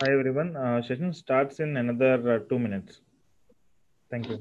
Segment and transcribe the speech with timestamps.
[0.00, 0.56] Hi everyone.
[0.56, 3.00] Uh, session starts in another uh, two minutes.
[4.10, 4.38] Thank you.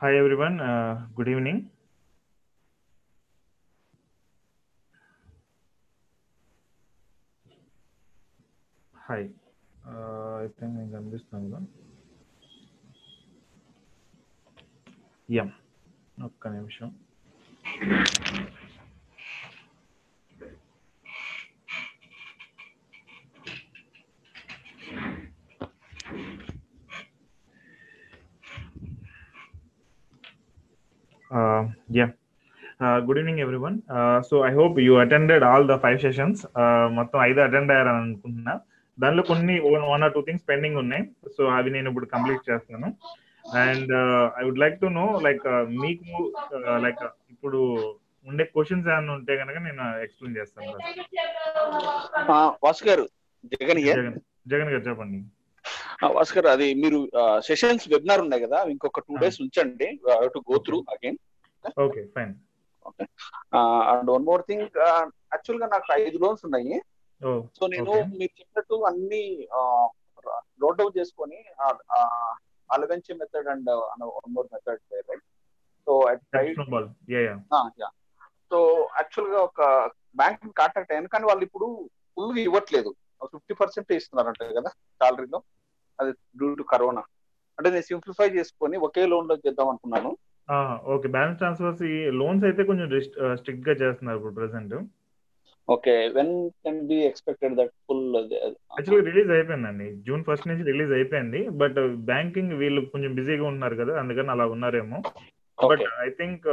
[0.00, 0.60] Hi, everyone.
[0.60, 1.70] Uh, good evening.
[9.08, 9.28] Hi.
[9.86, 11.58] Uh, I think I can this number.
[15.28, 15.48] Yeah.
[16.22, 16.90] Okay, I'm sure.
[31.30, 32.10] Uh, yeah.
[32.80, 33.82] Uh, good evening, everyone.
[33.88, 36.36] Uh, so I hope you attended all the five sessions.
[36.62, 38.54] Uh, మొత్తం ఐదు attend అయ్యారని అనుకుంటున్నా
[38.98, 39.54] దానిలో కొన్ని
[39.86, 41.04] one or two things pending ఉన్నాయి
[41.36, 42.88] so అవి నేను ఇప్పుడు కంప్లీట్ చేస్తాను
[43.62, 43.92] and
[44.38, 45.46] I would like to know like
[45.82, 46.16] మీకు
[46.86, 47.02] లైక్
[47.34, 47.60] ఇప్పుడు
[48.26, 50.72] ఉండే క్వశ్చన్స్ ఏమైనా ఉంటే కనుక నేను ఎక్స్ప్లెయిన్ చేస్తాను.
[53.98, 54.18] జగన్
[54.52, 55.20] జగన్ గారు చెప్పండి
[56.34, 56.98] గారు అది మీరు
[57.48, 59.14] సెషన్స్ వెబినార్ ఉన్నాయి కదా ఇంకొక టూ.
[59.22, 59.88] డేస్ ఉంచండి
[60.34, 61.18] to go through again
[61.84, 62.32] okay fine
[63.92, 64.68] and one more thing
[65.34, 66.76] యాక్చువల్గా నాకు ఐదు లోన్స్ ఉన్నాయి.
[67.56, 68.04] సో నేను Okay.
[68.18, 69.22] మీరు చెప్పినట్టు అన్ని
[70.62, 71.38] నోట్ డౌన్ చేసుకొని
[72.70, 73.70] అలవెన్సీ method and
[74.16, 75.24] one more method right
[75.86, 75.92] so
[78.50, 78.58] so
[78.98, 79.60] యాక్చువల్గా ఒక
[80.20, 81.66] బ్యాంక్ కాంటాక్ట్ అయ్యాను కానీ వాళ్ళు ఇప్పుడు
[82.14, 82.90] ఫుల్ ఇవ్వట్లేదు.
[83.32, 84.70] ఫిఫ్టీ పర్సెంట్ ఇస్తున్నారంట కదా
[85.00, 85.38] సాలరీలో
[86.00, 87.02] అది డ్యూ టు కరోనా
[87.58, 90.10] అంటే నేను సింప్లిఫై చేసుకొని ఒకే లోన్లో చేద్దాం అనుకున్నాను.
[90.92, 91.08] ఓకే.
[91.16, 92.86] బ్యాలెన్స్ ట్రాన్స్ఫర్స్ ఈ లోన్స్ అయితే కొంచెం
[93.40, 94.74] స్ట్రిక్ట్గా చేస్తున్నారు ఇప్పుడు present
[95.68, 95.94] okay.
[96.16, 96.32] When
[96.64, 99.88] can be expected that full యాక్చువల్గా రిలీజ్ అయిపోయిందండి.
[100.06, 101.42] జూన్ ఫస్ట్ నుంచి రిలీజ్ అయిపోయింది.
[101.62, 101.78] బట్
[102.10, 105.00] బ్యాంకింగ్ వీళ్ళు కొంచెం బిజీగా ఉన్నారు కదా అందుకని అలా ఉన్నారేమో.
[105.58, 106.44] But I think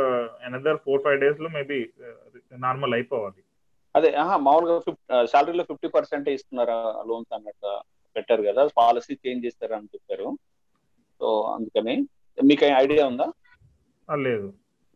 [0.48, 1.80] another four five డేస్లో మేబీ
[2.66, 3.42] నార్మల్ అయిపోవాలి.
[3.96, 4.10] అదే
[4.48, 4.76] మామూలుగా
[5.34, 6.76] సాలరీలో ఫిఫ్టీ పర్సెంట్ ఇస్తున్నారా
[7.10, 7.72] లోన్స్ అన్నట్టు?
[8.18, 10.38] పెట్టారు కదా పాలసీ చేంజ్ చేస్తారా అని చెప్పారు.
[11.20, 12.08] సో అందుకని
[12.44, 13.32] మీకు ఐడియా ఉందా?
[14.16, 14.54] లేదు.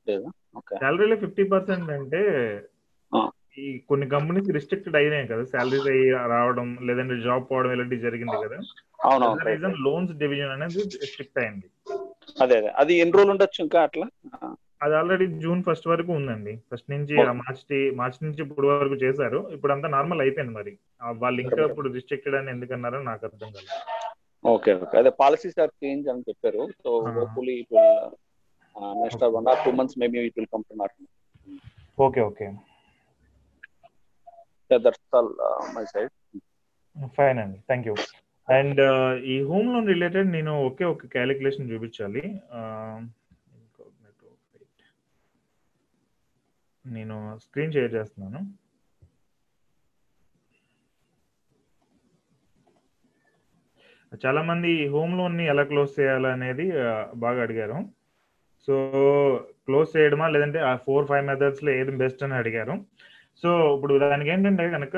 [0.07, 0.31] లేదా?
[0.57, 0.75] ఓకే.
[0.75, 2.19] శాలరీలో ఫిఫ్టీ పర్సెంట్ అంటే.
[3.57, 5.41] ఈ కొన్ని కంపెనీస్ రిస్ట్రిక్టెడ్ అయినాయి కదా
[5.89, 8.57] అయ్యి రావడం లేదంటే జాబ్ పోవడం ఇలాంటివి జరిగింది కదా.
[9.79, 11.93] లోన్స్ డివిజన్ అనేది స్ట్రిక్ట్ అయింది.
[12.41, 12.67] అదే అదే.
[12.67, 14.07] అది ఎన్ని రోజులు ఉండొచ్చు ఇంకా అట్లా?
[14.81, 16.53] అది ఆల్రెడీ జూన్ ఫస్ట్ వరకు ఉందండి.
[16.69, 17.15] ఫస్ట్ నుంచి.
[17.41, 17.63] మార్చ్
[17.99, 19.39] మార్చ్ నుంచి ఇప్పుడు వరకు చేశారు.
[19.55, 20.73] ఇప్పుడు అంతా నార్మల్ అయిపోయింది మరి.
[21.23, 23.77] వాళ్ళు ఇంకా ఇప్పుడు రిస్ట్రిక్టెడ్ అని ఎందుకన్నారో నాకు అర్థం కాలేదు.
[24.45, 24.95] Okay okay.
[24.99, 26.63] అదే పాలసీస్ ఆర్ చేంజ్ అని చెప్పారు.
[26.83, 26.91] So.
[27.17, 27.91] Hopefully it will
[29.03, 30.95] next one or two months maybe it will come to not
[31.97, 32.47] okay okay.
[34.71, 35.31] That's all
[35.75, 36.11] my side
[37.17, 37.57] fine అండి.
[37.69, 37.95] థ్యాంక్ యూ
[38.47, 38.79] అండ్
[39.33, 42.23] ఈ home loan related నేను ఒకే ఒక calculation చూపించాలి
[42.59, 42.99] Uh,
[46.91, 48.41] నేను screen share చేస్తున్నాను.
[54.25, 56.65] చాలా మంది హోమ్ లోన్ని ఎలా క్లోజ్ చేయాలనేది
[57.15, 57.77] బాగా అడిగారు.
[58.67, 58.73] సో
[59.65, 62.75] క్లోజ్ చేయడమా లేదంటే ఆ ఫోర్ ఫైవ్ మెథడ్స్లో ఏది బెస్ట్ అని అడిగారు.
[63.41, 64.95] సో ఇప్పుడు దానికి ఏంటంటే కనుక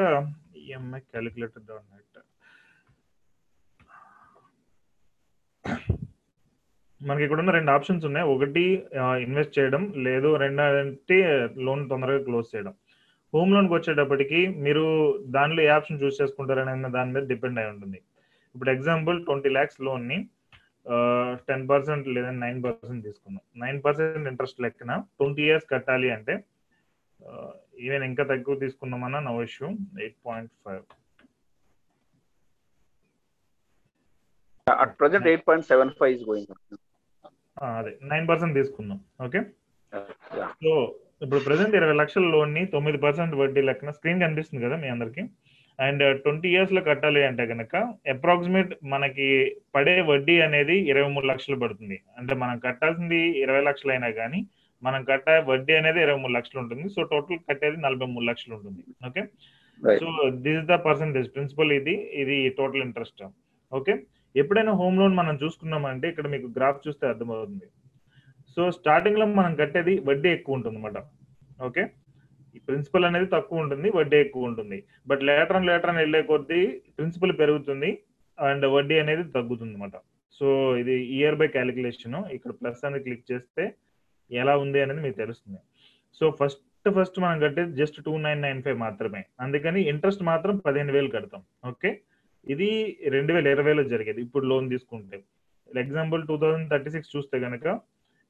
[0.64, 2.13] ఈఎంఐ క్యాలిక్యులేటర్ అన్నట్టు
[7.08, 8.26] మనకి ఇక్కడ ఉన్న రెండు ఆప్షన్స్ ఉన్నాయి.
[8.34, 8.64] ఒకటి
[9.26, 11.18] ఇన్వెస్ట్ చేయడం లేదు రెండంటే
[11.68, 12.74] లోన్ తొందరగా క్లోజ్ చేయడం.
[13.34, 14.84] హోమ్ లోన్కి వచ్చేటప్పటికి మీరు
[15.36, 18.00] దానిలో ఏ ఆప్షన్ చూస్ చేసుకుంటారనే దాని మీద డిపెండ్ అయి ఉంటుంది.
[18.56, 20.18] ఇప్పుడు ఎగ్జాంపుల్ ట్వంటీ ల్యాక్స్ లోన్ని
[21.50, 26.34] టెన్ పర్సెంట్ లేదా నైన్ పర్సెంట్ తీసుకున్నాం నైన్ పర్సెంట్ ఇంట్రెస్ట్ లెక్కన ట్వంటీ ఇయర్స్ కట్టాలి అంటే
[27.86, 29.68] ఈవెన్ ఇంకా తక్కువ తీసుకున్నామన్నా no issue
[30.04, 30.84] eight point five
[34.68, 36.52] at present eight point seven five is going
[37.58, 39.40] అదే నైన్ పర్సెంట్ తీసుకుందాం ఓకే?
[40.64, 40.72] సో
[41.24, 45.24] ఇప్పుడు ప్రజెంట్ ఇరవై లక్షల లోన్ని తొమ్మిది పర్సెంట్ వడ్డీ లెక్కన స్క్రీన్ కనిపిస్తుంది కదా మీ అందరికి.
[45.80, 47.76] అండ్ ట్వంటీ ఇయర్స్లో కట్టాలి అంటే కనుక
[48.14, 49.28] అప్రాక్సిమేట్ మనకి
[49.76, 51.98] పడే వడ్డీ అనేది ఇరవై మూడు లక్షలు పడుతుంది.
[52.20, 54.40] అంటే మనం కట్టాల్సింది ఇరవై లక్షలు అయినా కానీ
[54.84, 56.86] మనం కట్టే వడ్డీ అనేది ఇరవై మూడు లక్షలు ఉంటుంది.
[56.96, 59.24] సో టోటల్ కట్టేది నలభై మూడు లక్షలు ఉంటుంది okay?
[60.02, 60.08] So
[60.46, 63.24] this is the percentage principal ఇది ఇది టోటల్ ఇంట్రెస్ట్
[63.72, 63.94] ఓకే?
[64.42, 67.68] ఎప్పుడైనా హోమ్ లోన్ మనం చూసుకున్నామంటే ఇక్కడ మీకు గ్రాఫ్ చూస్తే అర్థమవుతుంది.
[68.56, 70.98] సో స్టార్టింగ్లో మనం కట్టేది వడ్డీ ఎక్కువ ఉంటుంది అనమాట
[71.68, 71.84] ఓకే
[72.68, 74.78] ప్రిన్సిపల్ అనేది తక్కువ ఉంటుంది వడ్డీ ఎక్కువ ఉంటుంది.
[75.10, 76.60] బట్ లేటర్ అండ్ లేటర్ అని వెళ్ళే కొద్దీ
[76.98, 77.90] ప్రిన్సిపల్ పెరుగుతుంది
[78.38, 79.96] అండ్ వడ్డీ అనేది తగ్గుతుంది అనమాట
[80.38, 80.48] సో
[80.82, 83.64] ఇది ఇయర్ బై క్యాలిక్యులేషన్ ఇక్కడ ప్లస్ అనేది క్లిక్ చేస్తే
[84.42, 85.60] ఎలా ఉంది అనేది మీకు తెలుస్తుంది.
[86.18, 86.64] సో ఫస్ట్
[86.96, 89.22] ఫస్ట్ మనం కట్టేది just two nine nine five మాత్రమే.
[89.44, 91.42] అందుకని ఇంట్రెస్ట్ మాత్రం పదిహేను వేలు కడతాం.
[91.72, 91.90] ఓకే?
[92.50, 94.22] ఇది రెండు వేల ఇరవైలో జరిగేది.
[94.22, 95.24] ఇప్పుడు లోన్ తీసుకుంటే.
[95.76, 97.80] Example two thousand thirty six చూస్తే కనుక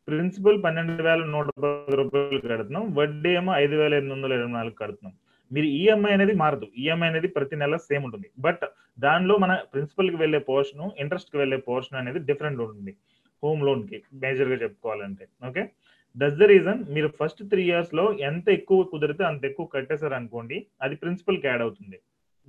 [0.08, 2.96] ప్రిన్సిపల్ పన్నెండు వేల నూట పది రూపాయలు కడుతున్నాం.
[2.96, 5.14] వడ్డీ ఏమో ఐదు వేల ఎనిమిది వందల ఇరవై నాలుగు కడుతున్నాం.
[5.54, 6.68] మీరు ఈఎంఐ అనేది మారదు.
[6.78, 8.30] ఈఎంఐ అనేది ప్రతి నెల సేమ్ ఉంటుంది.
[8.40, 8.66] బట్
[9.00, 12.96] దానిలో మన ప్రిన్సిపల్కి వెళ్ళే పోర్షన్ ఇంట్రెస్ట్కి వెళ్ళే పోర్షన్ అనేది డిఫరెంట్ ఉంటుంది.
[13.44, 15.28] హోమ్ లోన్కి మేజర్గా చెప్పుకోవాలంటే.
[15.48, 15.70] ఓకే
[16.18, 20.96] దట్స్ ద రీజన్ మీరు ఫస్ట్ త్రీ ఇయర్స్లో ఎంత ఎక్కువ కుదిరితే అంత ఎక్కువ కట్టేశారు అనుకోండి అది
[20.96, 22.00] ప్రిన్సిపల్కి యాడ్ అవుతుంది.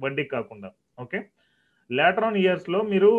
[0.00, 0.70] వడ్డీ కాకుండా.
[1.00, 1.18] ఓకే
[1.90, 3.10] లేటర్ ఆన్ ఇయర్స్లో మీరు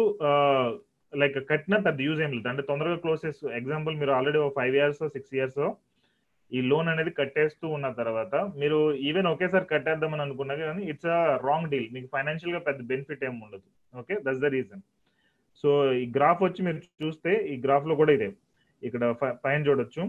[1.13, 2.47] లైక్ కట్టిన పెద్ద యూజ్ ఏం లేదు.
[2.51, 5.61] అంటే తొందరగా క్లోజ్ చేస్తూ ఎగ్జాంపుల్ మీరు already five years six years
[6.51, 8.79] ఈ లోన్ అనేది కట్టేస్తూ ఉన్న తర్వాత మీరు
[9.09, 13.67] ఈవెన్ ఒకేసారి కట్టేద్దామని అనుకున్నా కానీ ఇట్స్ అ రాంగ్ డీల్ మీకు ఫైనాన్షియల్గా పెద్ద బెనిఫిట్ ఏమి ఉండదు.
[14.01, 14.83] Okay that's the reason
[15.61, 15.69] so
[16.01, 18.29] ఈ గ్రాఫ్ వచ్చి మీరు చూస్తే ఈ గ్రాఫ్లో కూడా ఇదే.
[18.81, 19.03] ఇక్కడ
[19.45, 20.03] పైన చూడొచ్చు.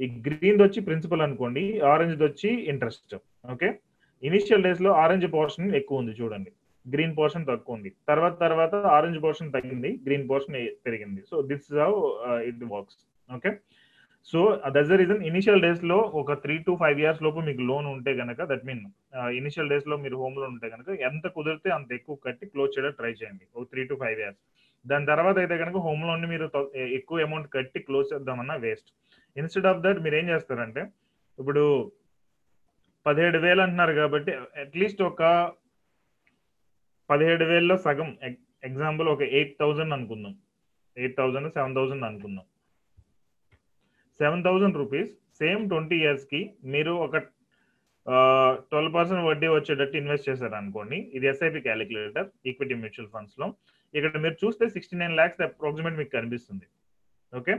[0.00, 3.14] ఈ గ్రీన్ వచ్చి ప్రిన్సిపల్ అనుకోండి ఆరెంజ్ వచ్చి ఇంట్రెస్ట్
[3.54, 3.68] ఓకే
[4.22, 6.50] ఇనిషియల్ డేస్లో ఆరెంజ్ పోర్షన్ ఎక్కువ ఉంది చూడండి.
[6.86, 11.20] గ్రీన్ పోర్షన్ తక్కువ ఉంది తర్వాత తర్వాత ఆరెంజ్ పోర్షన్ తగ్గింది గ్రీన్ పోర్షన్ పెరిగింది.
[11.30, 11.92] So this how
[12.48, 12.98] it works
[13.28, 13.52] okay
[14.28, 14.40] so
[14.74, 18.42] that's the reason initial డేస్లో ఒక త్రీ టు ఫైవ్ ఇయర్స్ లోపు మీకు లోన్ ఉంటే కనుక
[18.50, 18.82] దట్ మీన్
[19.40, 23.12] ఇనిషియల్ డేస్లో మీరు హోమ్ లోన్ ఉంటే కనుక ఎంత కుదిరితే అంత ఎక్కువ కట్టి క్లోజ్ చేయడం ట్రై
[23.20, 23.44] చేయండి.
[23.56, 24.40] ఒక త్రీ టు ఫైవ్ ఇయర్స్
[24.84, 26.46] దాని తర్వాత అయితే కనుక హోమ్ లోన్ మీరు
[26.98, 28.88] ఎక్కువ అమౌంట్ కట్టి క్లోజ్ చేద్దామన్నా వేస్ట్
[29.36, 30.82] ఇన్స్టెడ్ ఆఫ్ దట్ మీరు ఏం చేస్తారంటే
[31.38, 31.64] ఇప్పుడు
[33.06, 34.32] పదిహేడు వేలు అంటున్నారు కాబట్టి
[34.64, 35.22] అట్లీస్ట్ ఒక
[37.12, 38.10] పదిహేడు వేల్లో సగం
[38.68, 40.34] ఎగ్జాంపుల్ ఒక ఎయిట్ థౌజండ్ అనుకుందాం.
[40.96, 42.44] ఎయిట్ థౌజండ్ సెవెన్ థౌజండ్ అనుకుందాం.
[44.20, 46.40] Seven thousand rupees same twenty ఇయర్స్కి
[46.74, 47.16] మీరు ఒక
[48.70, 53.46] ట్వెల్వ్ పర్సెంట్ వడ్డీ వచ్చేటట్టు ఇన్వెస్ట్ చేశారు అనుకోండి ఇది ఎస్ఐపి క్యాలిక్యులేటర్ ఈక్విటీ మ్యూచువల్ ఫండ్స్లో.
[53.94, 56.66] ఇక్కడ మీరు చూస్తే సిక్స్టీ నైన్ ల్యాక్స్ అప్రాక్సిమేట్ మీకు కనిపిస్తుంది.
[57.38, 57.54] ఓకే?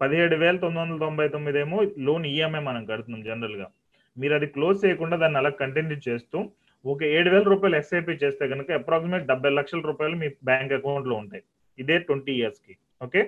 [0.00, 1.78] పదిహేడు వేల తొమ్మిది వందల తొంభై తొమ్మిది ఏమో
[2.08, 3.68] లోన్ ఈఎంఐ మనం కడుతున్నాం జనరల్గా.
[4.18, 6.38] మీరు అది క్లోజ్ చేయకుండా దాన్ని అలా కంటిన్యూ చేస్తూ
[6.92, 11.42] ఒక ఏడు వేల రూపాయలు ఎస్ఐపి చేస్తే కనుక అప్రాక్సిమేట్ డెబ్బై లక్షల రూపాయలు మీ బ్యాంక్ అకౌంట్లో ఉంటాయి.
[11.78, 12.74] ఇదే ట్వంటీ ఇయర్స్కి
[13.06, 13.22] ఓకే?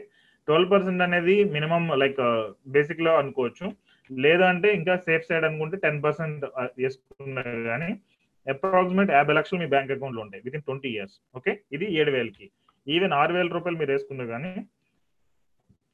[0.49, 2.21] ట్వెల్వ్ పర్సెంట్ అనేది మినిమం లైక్
[2.77, 3.67] బేసిక్లో అనుకోవచ్చు.
[4.11, 6.45] లేదంటే ఇంకా సేఫ్ సైడ్ అనుకుంటే టెన్ పర్సెంట్
[6.83, 7.91] వేసుకున్నారు కానీ
[8.47, 11.53] అప్రాక్సిమేట్ యాభై లక్షలు మీ బ్యాంక్ అకౌంట్లో ఉంటాయి within twenty years okay?
[11.77, 12.47] ఇది ఏడు వేలకి
[12.87, 14.53] ఈవెన్ ఆరు వేల రూపాయలు మీరు వేసుకున్నారు కానీ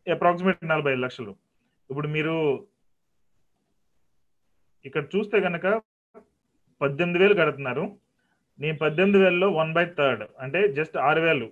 [0.07, 1.33] అప్రాక్సిమేట్ నలభై ఐదు లక్షలు.
[1.91, 2.35] ఇప్పుడు మీరు
[4.85, 5.67] ఇక్కడ చూస్తే కనుక
[6.83, 7.85] పద్దెనిమిది వేలు కడుతున్నారు.
[8.63, 11.49] నేను పద్దెనిమిది వేలలో వన్ బై థర్డ్ అంటే జస్ట్ ఆరు వేలు.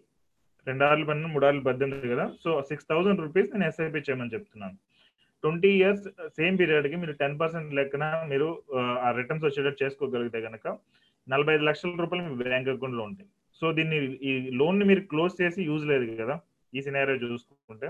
[0.68, 2.26] రెండు ఆరులు పన్నెండు మూడు ఆరులు పద్దెనిమిది కదా.
[2.42, 4.76] సో సిక్స్ థౌసండ్ రూపీస్ నేను ఎస్ఐపి చేయమని చెప్తున్నాను.
[5.42, 6.04] ట్వంటీ ఇయర్స్
[6.38, 8.46] సేమ్ పీరియడ్కి మీరు టెన్ పర్సెంట్ లెక్కన మీరు
[9.06, 10.66] ఆ రిటర్న్స్ వచ్చేటట్టు చేసుకోగలిగితే కనుక
[11.32, 13.28] నలభై ఐదు లక్షల రూపాయలు మీ బ్యాంక్ అకౌంట్లో ఉంటాయి.
[13.60, 16.36] సో దీన్ని ఈ లోన్ని మీరు క్లోజ్ చేసి యూజ్ లేదు కదా.
[16.74, 17.88] ఈ సినారియో చూసుకుంటే.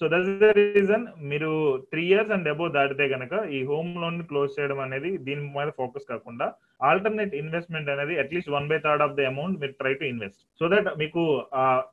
[0.00, 1.50] సో దట్స్ ద రీజన్ మీరు
[1.90, 6.06] త్రీ ఇయర్స్ అండ్ అబోవ్ దాటితే కనుక ఈ హోమ్ లోన్ క్లోజ్ చేయడం అనేది దీని మీద ఫోకస్
[6.12, 6.46] కాకుండా
[6.90, 10.68] ఆల్టర్నేట్ ఇన్వెస్ట్మెంట్ అనేది at least one by third of the amount మీరు try to invest so
[10.74, 11.22] that మీకు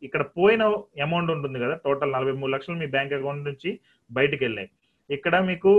[0.08, 0.64] ఇక్కడ పోయిన
[1.08, 3.72] అమౌంట్ ఉంటుంది కదా టోటల్ నలభై మూడు లక్షలు మీ బ్యాంక్ అకౌంట్ నుంచి
[4.10, 4.70] బయటకు వెళ్ళాయి.
[5.10, 5.72] ఇక్కడ మీకు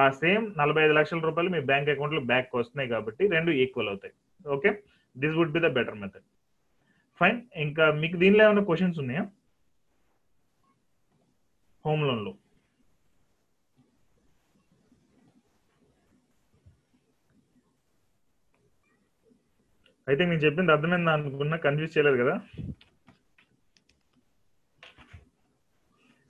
[0.00, 4.14] ఆ సేమ్ నలభై ఐదు లక్షల రూపాయలు మీ బ్యాంక్ అకౌంట్లో బ్యాక్ వస్తున్నాయి కాబట్టి రెండు ఈక్వల్ అవుతాయి.
[4.56, 4.70] Okay
[5.16, 6.26] this would be the better method
[7.20, 9.24] fine ఇంకా మీకు దీనిలో ఏమైనా క్వశ్చన్స్ ఉన్నాయా?
[11.84, 12.32] హోమ్ లోన్లో
[20.08, 22.34] అయితే నేను చెప్పింది అర్థమైంది అనుకున్నా కన్ఫ్యూజ్ చేయలేదు కదా?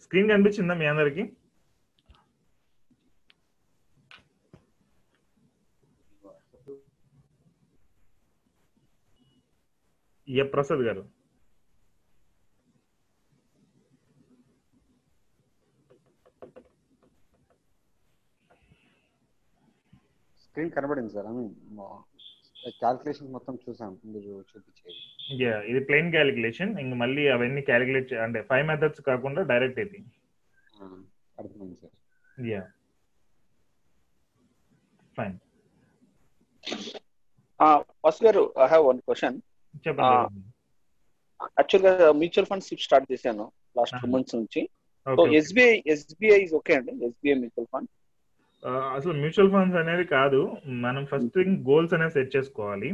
[0.05, 1.23] స్క్రీన్ కనిపించిందా మీ అందరికి?
[10.29, 11.03] ఏ ప్రసాద్ గారు?
[20.55, 21.27] స్క్రీన్ కనబడింది సార్.
[21.29, 21.55] ఐ మీన్
[22.83, 23.93] క్యాల్కులేషన్ మొత్తం చూసాం.
[24.11, 24.93] మీరు చూపించేది.
[25.43, 26.71] యా ఇది ప్లెయిన్ క్యాలిక్యులేషన్.
[26.83, 30.01] ఇంక మళ్ళీ అవన్నీ క్యాలిక్యులేట్ అంటే ఫైవ్ మెథడ్స్ కాకుండా డైరెక్ట్ ఇది.
[31.41, 31.95] అర్థమైంది సార్.
[32.53, 32.63] యా
[35.19, 35.35] ఫైన్
[38.07, 39.37] ఫస్ట్ గారు ఐ హావ్ వన్ క్వశ్చన్
[39.87, 40.15] చెప్పండి
[41.59, 43.49] యాక్చువల్గా మ్యూచువల్ ఫండ్స్ స్టార్ట్ చేశాను
[43.81, 44.13] లాస్ట్ టూ.
[44.15, 44.63] మంత్స్ నుంచి.
[45.07, 46.93] So SBI SBI is okay అండి?
[47.09, 47.91] ఎస్బీఐ మ్యూచువల్ ఫండ్
[48.97, 50.40] అసలు మ్యూచువల్ ఫండ్స్ అనేది కాదు.
[50.85, 52.90] మనం ఫస్ట్ థింగ్ గోల్స్ అనేవి సెట్ చేసుకోవాలి.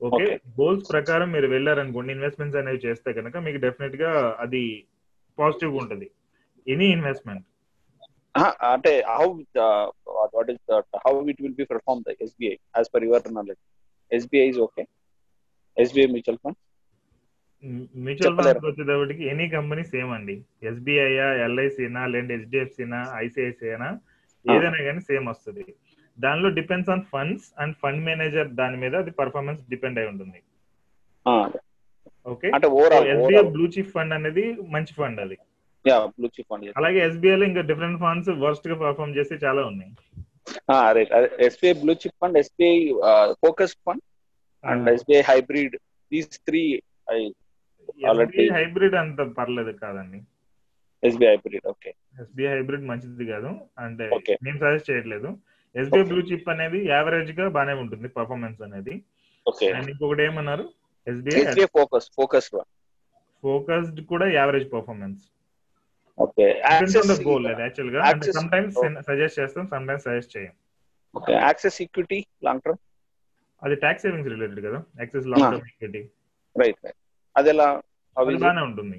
[0.00, 0.24] ఓకే.
[0.58, 4.10] గోల్స్ ప్రకారం మీరు వెళ్ళారనుకోండి ఇన్వెస్ట్మెంట్స్ అనేవి చేస్తే కనుక మీకు డెఫినెట్గా
[4.44, 4.62] అది
[5.38, 6.08] పాజిటివ్గా ఉంటుంది.
[6.66, 7.46] Any investment.
[8.72, 9.26] అంటే how
[10.34, 10.64] what is
[11.04, 13.62] how it will be perform the SBI as per your knowledge?
[14.10, 14.84] SBI is okay?
[15.76, 16.58] SBI mutual fund?
[18.06, 18.36] Mutual.
[18.38, 20.36] Funds వచ్చేటప్పటికి ఎనీ కంపెనీ సేమ్ అండి.
[20.70, 21.08] ఎస్బీఐ
[21.46, 23.88] ఎల్ఐసినా లేదంటే హెచ్డిఎఫ్సినా ఐసిఐసిఐనా
[24.54, 25.64] ఏదైనా కానీ సేమ్ వస్తుంది.
[26.18, 30.38] దానిలో depends on funds and fund manager దాని మీద అది పర్ఫార్మెన్స్ డిపెండ్ అయి ఉంటుంది.
[32.32, 32.48] Okay
[33.12, 35.36] SBI blue chip fund అనేది మంచి ఫండ్ అది.
[36.78, 39.92] అలాగే ఎస్బీఐ లో ఇంకా డిఫరెంట్ ఫండ్స్ వర్స్ట్గా పర్ఫార్మ్ చేస్తే చాలా ఉన్నాయి.
[41.46, 42.76] SBI blue chip fund SBI
[43.44, 44.04] focused fund
[44.64, 45.76] and SBI hybrid
[46.12, 46.62] these three
[48.58, 50.18] hybrid అంత పర్లేదు కాదండి.
[51.06, 51.90] SBI hybrid okay
[52.22, 53.50] SBI hybrid మంచిది కాదు.
[53.84, 54.06] అంటే.
[54.44, 55.28] మేము సజెస్ట్ చేయట్లేదు.
[55.74, 56.02] ఎస్బీఐ.
[56.10, 58.94] బ్లూ చిప్ అనేది యావరేజ్గా బానే ఉంటుంది పర్ఫార్మెన్స్ అనేది.
[59.76, 60.64] అండ్ ఇంకొకటి ఏమన్నారు?
[61.06, 62.08] ఎస్బీఐ ఎస్బీఐ ఫోకస్
[63.42, 65.22] ఫోకస్డ్ కూడా యావరేజ్ పర్ఫార్మెన్స్
[66.18, 66.44] ఓకే
[67.28, 68.02] గోల్ అది యాక్చువల్గా.
[68.38, 68.76] సమ్ టైమ్స్
[69.08, 70.54] సజెస్ట్ చేస్తాం సమ్ టైమ్స్ సజెస్ట్ చేయం.
[71.14, 72.80] Okay axis equity long term
[73.62, 74.78] అది ట్యాక్స్ సేవింగ్స్ రిలేటెడ్ కదా.
[75.00, 75.46] Axis long.
[75.52, 76.02] Term equity
[76.56, 76.98] right right
[78.16, 78.98] అది బాగానే ఉంటుంది.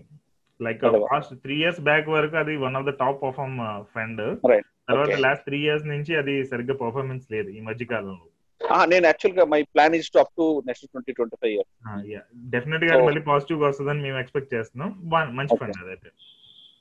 [0.59, 0.83] Like.
[1.11, 3.57] Last three years back వరకు అది one of the top perform
[3.95, 4.21] fund
[4.51, 4.65] Right.
[4.89, 5.15] తర్వాత.
[5.25, 8.25] లాస్ట్ త్రీ ఇయర్స్ నుంచి అది సరిగ్గా పర్ఫార్మెన్స్ లేదు ఈ మధ్య కాలంలో
[8.91, 11.73] నేను యాక్చువల్గా my plan is to up to next twenty twenty five years
[12.53, 12.93] డెఫినెట్గా.
[13.07, 14.89] మళ్ళీ పాజిటివ్గా వస్తుందని మేము ఎక్స్పెక్ట్ చేస్తున్నాం
[15.39, 15.57] మంచి.
[15.61, 16.09] ఫండ్ అదైతే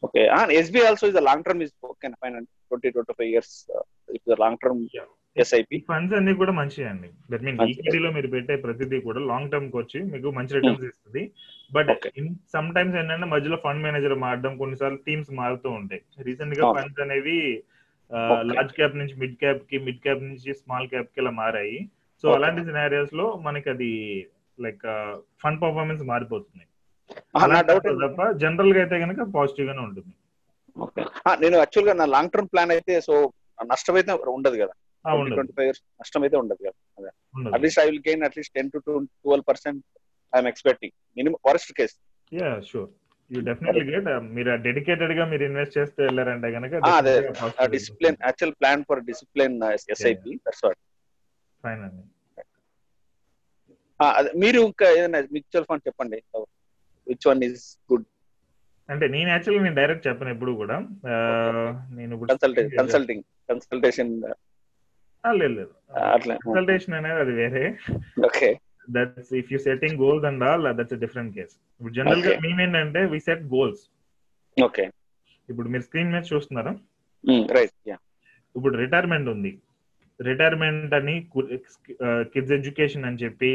[0.02, 0.23] okay
[0.61, 2.35] SBI also is long term is okay fine
[2.68, 3.54] twenty twenty five years
[4.16, 4.83] is long term.
[5.38, 7.08] SIP funds అన్ని కూడా మంచి అండి.
[7.30, 7.60] That mean.
[7.60, 11.30] ఈక్విటీలో మీరు పెట్టే ప్రతిదీ కూడా లాంగ్ టర్మ్కి వచ్చి మీకు మంచి రిటర్న్స్ ఇస్తుంది.
[11.72, 12.08] బట్.
[12.52, 16.02] సమ్ టైమ్స్ ఏంటంటే మధ్యలో ఫండ్ మేనేజర్ మారడం కొన్నిసార్లు టీమ్స్ మారుతూ ఉంటాయి.
[16.22, 16.72] రీసెంట్గా.
[16.72, 17.62] ఫండ్స్ అనేవి.
[18.40, 21.90] లార్జ్ క్యాప్ నుంచి మిడ్ క్యాప్కి మిడ్ క్యాప్ నుంచి స్మాల్ క్యాప్కి ఇలా మారాయి.
[22.22, 22.32] సో.
[22.32, 23.90] అలాంటి సినారియోస్లో మనకి అది
[24.60, 24.82] లైక్
[25.42, 26.64] ఫండ్ పర్ఫార్మెన్స్ మారిపోతుంది
[28.06, 30.14] తప్ప జనరల్గా అయితే కనుక పాజిటివ్ గానే ఉంటుంది.
[31.40, 33.32] నేను యాక్చువల్గా నా లాంగ్ టర్మ్ ప్లాన్ అయితే సో
[33.66, 34.72] నష్టం అయితే ఉండదు కదా.
[35.36, 37.10] ట్వంటీ ఫైవ్ ఇయర్స్ నష్టం అయితే ఉండదు కదా.
[37.56, 38.78] At least I will gain at least ten to
[39.25, 39.82] twelve percent
[40.32, 41.94] I'm expecting minimum worst case
[42.32, 42.88] yeah sure
[43.30, 47.14] you definitely get మీరు డెడికేటెడ్గా మీరు ఇన్వెస్ట్ చేస్తే వెళ్ళారంటే కనుక అదే.
[47.76, 49.56] Discipline actual plan for discipline
[49.94, 50.80] SIP that's what
[51.64, 52.04] fine అండి.
[54.42, 56.19] మీరు ఇంకా ఏదైనా మ్యూచువల్ ఫండ్ చెప్పండి.
[57.06, 58.06] విచ్ వన్ ఇస్ గుడ్
[58.88, 60.76] అంటే నేను యాక్చువల్లీ నేను డైరెక్ట్ చెప్పను ఎప్పుడు కూడా.
[61.99, 64.12] నేను కన్సల్టేషన్ కన్సల్టింగ్ కన్సల్టేషన్
[65.24, 65.72] లేదు లేదు.
[66.44, 67.62] కన్సల్టేషన్ అనేది అది వేరే.
[68.28, 68.48] Okay.
[68.88, 72.40] That's if you setting goals and all that's different case ఇప్పుడు జనరల్గా Okay.
[72.44, 73.82] మేమేంటంటే వి సెట్ గోల్స్
[74.56, 74.84] ఓకే.
[75.48, 76.72] ఇప్పుడు మీరు స్క్రీన్ మీద చూస్తున్నారా?
[77.56, 77.96] రైట్ యా
[78.54, 79.52] ఇప్పుడు రిటైర్మెంట్ ఉంది.
[80.20, 81.14] రిటైర్మెంట్ అని
[82.32, 83.50] కిడ్స్ ఎడ్యుకేషన్ అని చెప్పి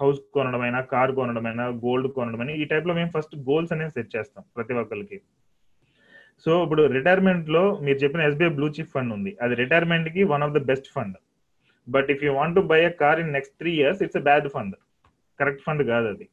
[0.00, 4.80] హౌస్ కొనడమైనా కార్ కొనడమైనా గోల్డ్ కొనడమైనా ఈ టైప్లో మేము ఫస్ట్ గోల్స్ అనేది సెట్ చేస్తాం ప్రతి
[4.82, 5.18] ఒక్కరికి
[6.46, 9.30] సో ఇప్పుడు రిటైర్మెంట్లో మీరు చెప్పిన ఎస్బీఐ బ్లూ చిప్ ఫండ్ ఉంది.
[9.42, 11.16] అది రిటైర్మెంట్కి one of the best fund
[11.88, 14.46] but if you want to buy a car in next three years it's a bad
[14.54, 14.74] fund
[15.38, 16.26] correct fund కాదు అది.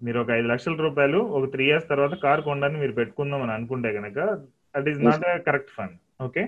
[0.00, 3.88] మీరు ఒక ఐదు లక్షల రూపాయలు ఒక త్రీ ఇయర్స్ తర్వాత కార్ కొనడానికి మీరు పెట్టుకుందాం అని అనుకుంటే
[3.96, 4.18] కనుక
[4.74, 6.42] that is not a correct fund okay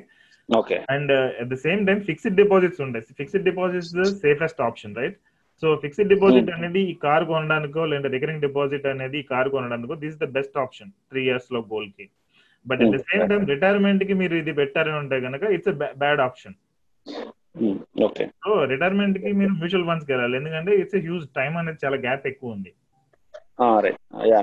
[0.49, 3.93] okay and at the same time fixed deposits ఉంటాయి fixed deposits
[4.23, 5.19] safest option right
[5.63, 6.57] so fixed deposit Hmm.
[6.59, 10.91] అనేది ఈ కార్ కొనడానికో లేదా రికరింగ్ డిపాజిట్ అనేది ఈ car కొనడానికో this the best option
[11.11, 12.07] three ఇయర్స్లో గోల్కి.
[12.67, 13.01] But at the.
[13.11, 15.73] Same time రిటైర్మెంట్కి మీరు ఇది పెట్టారని ఉంటే కనుక ఇట్స్
[16.03, 16.57] బ్యాడ్ ఆప్షన్
[18.45, 20.37] సో రిటైర్మెంట్కి మీరు మ్యూచువల్ ఫండ్స్కి వెళ్ళాలి.
[20.41, 22.73] ఎందుకంటే ఇట్స్ హ్యూజ్ టైం అనేది చాలా గ్యాప్ ఎక్కువ ఉంది.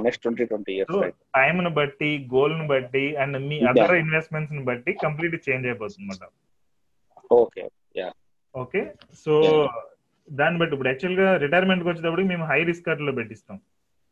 [0.06, 0.98] Next twenty twenty years
[1.38, 3.58] time ను బట్టి గోల్ను బట్టి అండ్ మీ.
[3.72, 6.24] అదర్ ఇన్వెస్ట్మెంట్స్ని బట్టి కంప్లీట్ చేంజ్ అయిపోతుంది అనమాట
[7.40, 7.64] ఓకే
[8.56, 8.82] ఓకే
[9.24, 9.34] సో.
[10.32, 13.60] దాన్ని బట్టి ఇప్పుడు యాక్చువల్గా రిటైర్మెంట్కి వచ్చేటప్పుడు మేము హై రిస్క్లో పెట్టిస్తాం.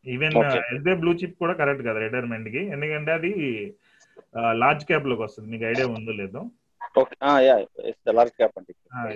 [0.08, 0.34] ఈవెన్.
[0.76, 2.66] ఎస్బీఐ బ్లూ చిప్ కూడా కరెక్ట్ కదా రిటైర్మెంట్కి.
[2.66, 3.32] ఎందుకంటే అది
[4.52, 5.52] లార్జ్ క్యాప్లోకి వస్తుంది.
[5.52, 6.42] మీకు ఐడియా ఉందో లేదో.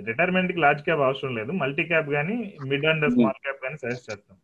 [0.05, 1.51] రిటైర్మెంట్కి లార్జ్ క్యాప్ అవసరం లేదు.
[1.51, 3.11] మల్టీ క్యాప్ గానీ మిడ్ అండ్.
[3.11, 4.37] స్మాల్ క్యాప్ గానీ సజెస్ట్ చేస్తాం.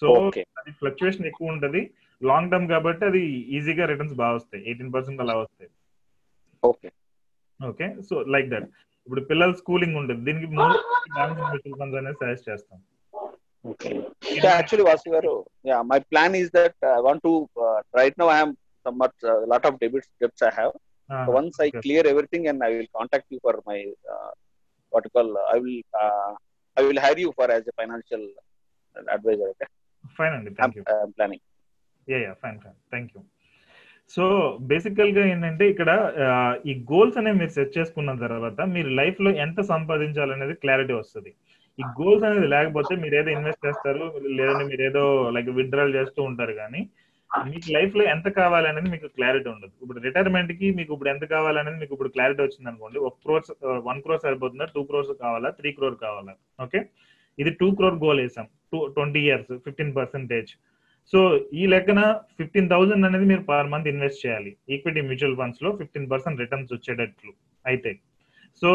[0.00, 1.90] సో అది ఫ్లక్చుయేషన్ ఎక్కువ ఉంటది.
[2.22, 3.22] లాంగ్ టర్మ్ కాబట్టి అది
[3.56, 4.64] ఈజీగా రిటర్న్స్ బాగా వస్తాయి.
[4.66, 5.70] ఎయిటీన్ పర్సెంట్ అలా వస్తాయి.
[6.64, 6.90] Okay
[7.66, 8.68] okay so like that
[9.06, 12.78] ఇప్పుడు పిల్లల స్కూలింగ్ ఉంటుంది దీనికి బ్యాలెన్స్ మ్యూచువల్ ఫండ్స్ అనేది సజెస్ట్ చేస్తాం
[13.64, 13.92] Okay.
[14.34, 15.32] Yeah, actually, Vasu garu,
[15.68, 17.32] yeah, my plan is that uh, I want to
[17.66, 18.50] uh, right now I am
[18.86, 20.74] somewhat uh, lot of debits debts I have.
[21.10, 21.80] So once I okay.
[21.84, 23.78] clear everything and I will contact you for my
[24.14, 24.30] uh,
[24.92, 26.30] what you call I will uh,
[26.76, 28.24] I will hire you for as a financial
[29.16, 29.48] advisor.
[29.54, 29.70] Okay,
[30.18, 31.42] fine అండి I'm, thank you I'm planning.
[32.08, 33.22] Yeah yeah fine fine thank you
[34.14, 34.24] so
[34.70, 35.90] బేసికల్గా ఏంటంటే ఇక్కడ
[36.70, 41.30] ఈ goals అనేవి మీరు set చేసుకున్న తర్వాత మీరు లైఫ్లో ఎంత సంపాదించాలనేది క్లారిటీ వస్తుంది.
[41.80, 44.04] ఈ గోల్స్ అనేది లేకపోతే మీరు ఏదో ఇన్వెస్ట్ చేస్తారు
[44.38, 45.02] లేదంటే మీరు ఏదో
[45.36, 46.82] లైక్ విత్డ్రాల్ చేస్తూ ఉంటారు కానీ
[47.50, 49.72] మీకు లైఫ్లో ఎంత కావాలనేది మీకు క్లారిటీ ఉండదు.
[49.82, 53.52] ఇప్పుడు రిటైర్మెంట్కి మీకు ఇప్పుడు ఎంత కావాలనేది మీకు ఇప్పుడు క్లారిటీ వచ్చింది అనుకోండి ఒక క్రోర్స్
[53.88, 56.34] వన్ క్రోర్ సరిపోతుందా టూ క్రోర్స్ కావాలా త్రీ క్రోర్ కావాలా?
[56.66, 56.80] ఓకే?
[57.38, 58.46] ఇది టూ క్రోర్ గోల్ వేసాం.
[58.72, 60.52] Two twenty years fifteen percentage.
[61.12, 61.18] So
[61.60, 62.00] ఈ లెక్కన
[62.38, 64.50] ఫిఫ్టీన్ థౌసండ్ అనేది మీరు పర్ మంత్ ఇన్వెస్ట్ చేయాలి.
[64.74, 67.32] ఈక్విటీ మ్యూచువల్ ఫండ్స్లో ఫిఫ్టీన్ పర్సెంట్ రిటర్న్స్ వచ్చేటట్లు
[67.64, 67.92] అయితే.
[68.62, 68.70] సో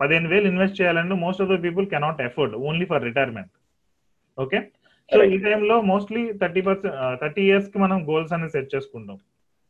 [0.00, 3.54] పదిహేను వేలు ఇన్వెస్ట్ చేయాలంటే most of the people cannot afford only for retirement
[4.44, 4.58] okay
[5.12, 9.18] so ఈ టైంలో మోస్ట్లీ థర్టీ పర్సెంట్ థర్టీ ఇయర్స్కి మనం గోల్స్ అనేది సెట్ చేసుకుంటాం.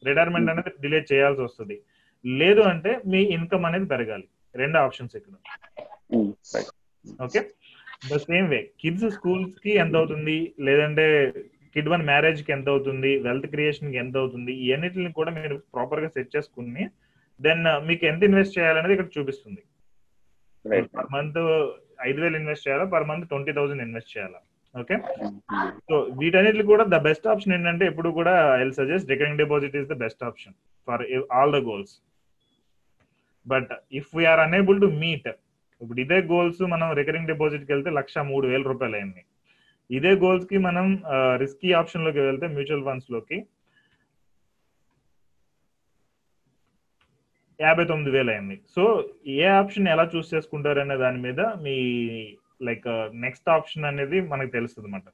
[0.09, 1.77] రిటైర్మెంట్ అనేది డిలే చేయాల్సి వస్తుంది.
[2.25, 4.27] లేదు అంటే మీ ఇన్కమ్ అనేది పెరగాలి.
[4.61, 5.35] రెండు ఆప్షన్స్ ఇక్కడ.
[7.27, 7.41] Okay
[8.11, 10.37] the same way kids స్కూల్స్కి ఎంత అవుతుంది?
[10.69, 11.07] లేదంటే
[11.79, 16.85] కిడ్ వన్ మ్యారేజ్కి ఎంత అవుతుంది వెల్త్ క్రియేషన్కి ఎంత అవుతుంది ఇవన్నిటిని కూడా మీరు ప్రాపర్గా సెట్ చేసుకుని
[17.41, 19.61] దెన్ మీకు ఎంత ఇన్వెస్ట్ చేయాలనేది ఇక్కడ చూపిస్తుంది.
[20.95, 21.39] పర్ మంత్
[22.07, 24.41] ఐదు వేలు ఇన్వెస్ట్ చేయాలా per month twenty thousand invest చేయాలా
[24.75, 24.97] ఓకే.
[25.89, 29.99] సో వీటన్నిటి కూడా ద బెస్ట్ ఆప్షన్ ఏంటంటే ఎప్పుడు కూడా I suggest recurring deposit is the
[30.03, 30.57] best option
[30.89, 31.03] for
[31.39, 31.95] all the goals
[33.47, 35.29] but if we are unable to meet
[35.81, 39.23] ఇప్పుడు ఇదే గోల్స్ మనం రికరింగ్ డిపాజిట్కి వెళ్తే లక్ష మూడు వేల రూపాయలు అయింది
[39.91, 40.87] ఇదే గోల్స్కి మనం
[41.37, 43.39] రిస్కీ ఆప్షన్లోకి వెళ్తే మ్యూచువల్ ఫండ్స్లోకి
[47.61, 48.57] యాభై తొమ్మిది వేలు అయింది.
[48.75, 48.83] సో
[49.27, 51.77] ఏ ఆప్షన్ ఎలా చూస్ చేసుకుంటారు అనే దాని మీద మీ
[52.63, 55.09] లైక్ నెక్స్ట్ ఆప్షన్ అనేది మనకు తెలుస్తుంది అనమాట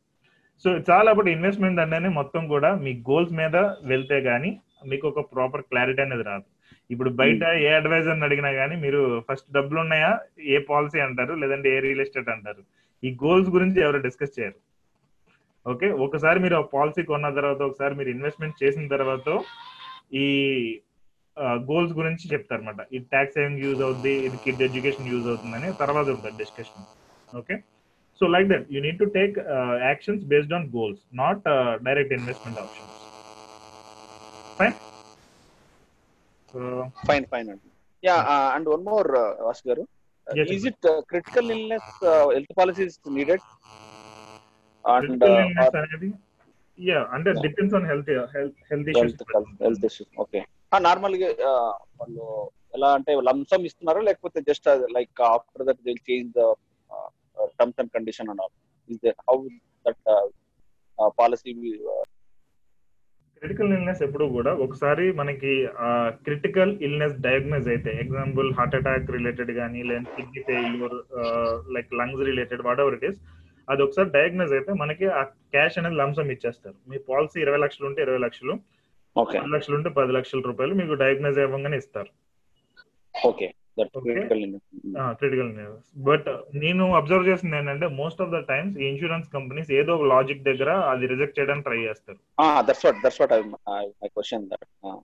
[0.64, 3.56] సో చాలా అప్పుడు ఇన్వెస్ట్మెంట్ అనేది మొత్తం కూడా మీ గోల్స్ మీద
[3.92, 4.50] వెళ్తే గానీ
[4.87, 6.46] మీకు ఒక ప్రాపర్ క్లారిటీ అనేది రాదు.
[6.90, 10.10] ఇప్పుడు బయట ఏ అడ్వైజర్ అడిగినా గానీ మీరు ఫస్ట్ డబ్బులు ఉన్నాయా
[10.54, 11.34] ఏ పాలసీ అంటారు?
[11.34, 12.62] లేదంటే ఏ రియల్ ఎస్టేట్ అంటారు?
[13.07, 14.59] ఈ గోల్స్ గురించి ఎవరు డిస్కస్ చేయరు.
[15.67, 19.29] ఓకే ఒకసారి మీరు ఆ పాలసీ కొన్న తర్వాత ఒకసారి మీరు ఇన్వెస్ట్మెంట్ చేసిన తర్వాత
[20.23, 20.27] ఈ
[21.71, 22.81] గోల్స్ గురించి చెప్తారన్నమాట.
[22.97, 26.85] ఇది ట్యాక్స్ సేవింగ్ యూజ్ అవుద్ది ఇది కిడ్ ఎడ్యుకేషన్ యూజ్ అవుతుందని తర్వాత ఉంటుంది discussion
[27.40, 27.57] okay
[28.21, 29.37] so like that you need to take
[29.90, 31.45] actions based on goals not
[31.88, 32.90] direct investment options
[34.61, 34.77] fine
[37.07, 37.49] Fine, fine.
[37.53, 37.69] అండి.
[38.75, 39.83] One more, uh, Vasu garu.
[39.83, 39.93] Uh,
[40.28, 40.69] Yes, is sir.
[40.71, 43.41] it uh, critical illness uh, health policy is needed?
[44.86, 46.10] And uh, or అనేది
[46.80, 47.41] yeah అంటే Yeah.
[47.45, 50.10] Depends on health health health issues health health issues.
[50.23, 50.41] Okay
[50.88, 52.25] normal గా uh, వాళ్ళు
[52.78, 56.43] ఎలా అంటే lump sum ఇస్తున్నారా లేకపోతే just like after that they change the
[57.60, 58.54] terms and condition and all
[58.89, 58.99] is
[59.30, 59.38] how
[59.86, 60.02] that
[61.19, 61.52] policy
[63.44, 65.52] critical illness ఎప్పుడు కూడా ఒకసారి మనకి
[66.26, 70.94] క్రిటికల్ ఇల్నెస్ డయాగ్నోజ్ అయితే ఎగ్జాంపుల్ హార్ట్ అటాక్ రిలేటెడ్ కానీ లేదా kidney failure
[71.76, 73.18] like lungs related whatever it is
[73.68, 75.22] అది ఒకసారి diagnose అయితే మనకి ఆ
[75.54, 76.76] క్యాష్ అనేది లంసం ఇచ్చేస్తారు.
[76.90, 78.54] మీ పాలసీ ఇరవై లక్షలు ఉంటే ఇరవై లక్షలు
[79.16, 82.11] పది లక్షలు ఉంటే పది లక్షల రూపాయలు మీకు డయాగ్నోజ్ అవ్వగానే ఇస్తారు.
[83.14, 83.48] ఓకే.
[85.20, 85.50] క్రిటికల్
[85.96, 90.70] బట్ నేను అబ్జర్వ్ చేసింది ఏంటంటే most of the times insurance companies ఏదో ఒక లాజిక్ దగ్గర
[90.70, 92.18] అది రిజెక్ట్ చేయడానికి ట్రై చేస్తారు.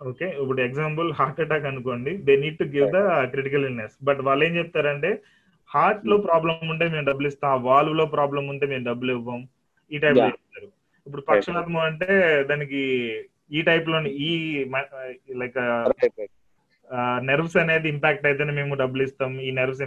[0.08, 4.44] ఓకే ఇప్పుడు ఎగ్జాంపుల్ హార్ట్ అటాక్ అనుకోండి they need to give the critical illness but వాళ్ళు
[4.44, 5.22] ఏం చెప్తారంటే
[5.70, 9.48] హార్ట్లో ప్రాబ్లం ఉంటే మేము డబ్బులు ఇస్తాం వాల్వ్లో ప్రాబ్లం ఉంటే మేము డబ్బులు ఇవ్వం
[9.92, 10.26] ఈ టైప్లో.
[10.26, 10.68] చెప్తారు.
[11.06, 12.80] ఇప్పుడు పక్షవాతం అంటే దానికి
[13.52, 14.64] ఈ టైప్లో ఈ
[15.36, 15.58] లైక్
[17.28, 19.32] నెర్వ్స్ అనేది ఇంపాక్ట్ అయితేనే మేము డబ్బులు ఇస్తాం.
[19.46, 19.82] ఈ నెర్వ్స్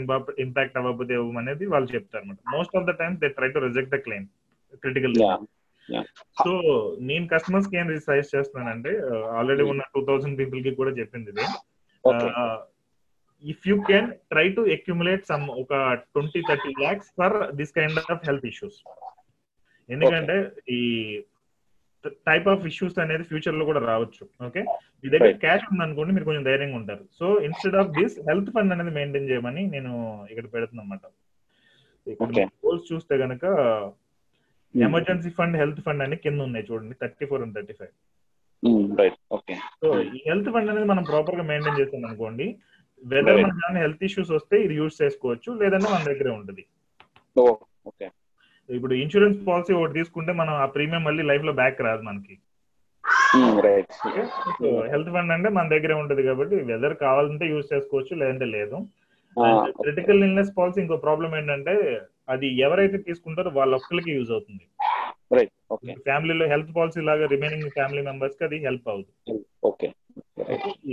[0.46, 4.00] ఇంపాక్ట్ అవ్వకపోతే అనేది వాళ్ళు చెప్తారు అనమాట most of the times they try to reject the
[4.06, 4.28] claim
[4.84, 5.16] critical.
[6.44, 6.52] So
[7.10, 8.92] నేను కస్టమర్స్కి ఏం సజెస్ట్ చేస్తున్నానంటే
[9.40, 11.46] ఆల్రెడీ ఉన్న టూ థౌసండ్ పీపుల్కి కూడా చెప్పింది ఇది.
[13.44, 15.74] If you can try to accumulate some ఒక
[16.14, 18.80] twenty thirty lakhs for this kind of health issues
[19.90, 20.38] ఎందుకంటే
[20.78, 20.82] ఈ
[22.30, 24.24] టైప్ ఆఫ్ ఇష్యూస్ అనేది ఫ్యూచర్లో కూడా రావచ్చు.
[24.48, 24.62] ఓకే
[25.02, 25.32] మీ దగ్గర.
[25.44, 27.04] క్యాష్ ఉందనుకోండి మీరు కొంచెం ధైర్యంగా ఉంటారు.
[27.20, 29.92] So instead of this health fund అనేది మెయింటైన్ చేయమని నేను
[30.32, 31.14] ఇక్కడ పెడుతున్నా అన్నమాట
[32.08, 32.44] Okay.
[32.64, 33.44] గోల్స్ చూస్తే గనక
[34.76, 37.94] ఎమర్జెన్సీ ఫండ్ హెల్త్ ఫండ్ అని కింద ఉన్నాయి చూడండి thirty four and thirty five
[39.82, 42.48] so ఈ హెల్త్ ఫండ్ అనేది మనం ప్రాపర్గా మెయింటైన్ చేస్తాం అనుకోండి
[43.04, 43.40] వెదర్.
[43.44, 46.66] మనకి హెల్త్ ఇష్యూస్ వస్తే ఇది యూజ్ చేసుకోవచ్చు లేదంటే మన దగ్గరే ఉంటుంది.
[47.92, 48.08] ఓకే
[48.70, 52.36] ఇప్పుడు ఇన్సూరెన్స్ పాలసీ ఒకటి తీసుకుంటే మనం ఆ ప్రీమియం మళ్ళీ లైఫ్లో బ్యాక్ రాదు మనకి.
[54.60, 58.78] సో హెల్త్ ఫండ్ అంటే మన దగ్గరే ఉంటుంది కాబట్టి వెదర్ కావాలంటే యూజ్ చేసుకోవచ్చు లేదంటే లేదు.
[59.84, 61.74] క్రిటికల్ ఇల్నెస్ పాలసీ ఇంకో ప్రాబ్లం ఏంటంటే
[62.34, 64.66] అది ఎవరైతే తీసుకుంటారో వాళ్ళ ఒక్కరికి యూజ్ అవుతుంది.
[66.08, 69.44] ఫ్యామిలీలో హెల్త్ పాలసీ లాగా రిమైనింగ్ ఫ్యామిలీ మెంబర్స్కి అది హెల్ప్ అవుతుంది.
[69.70, 69.90] ఓకే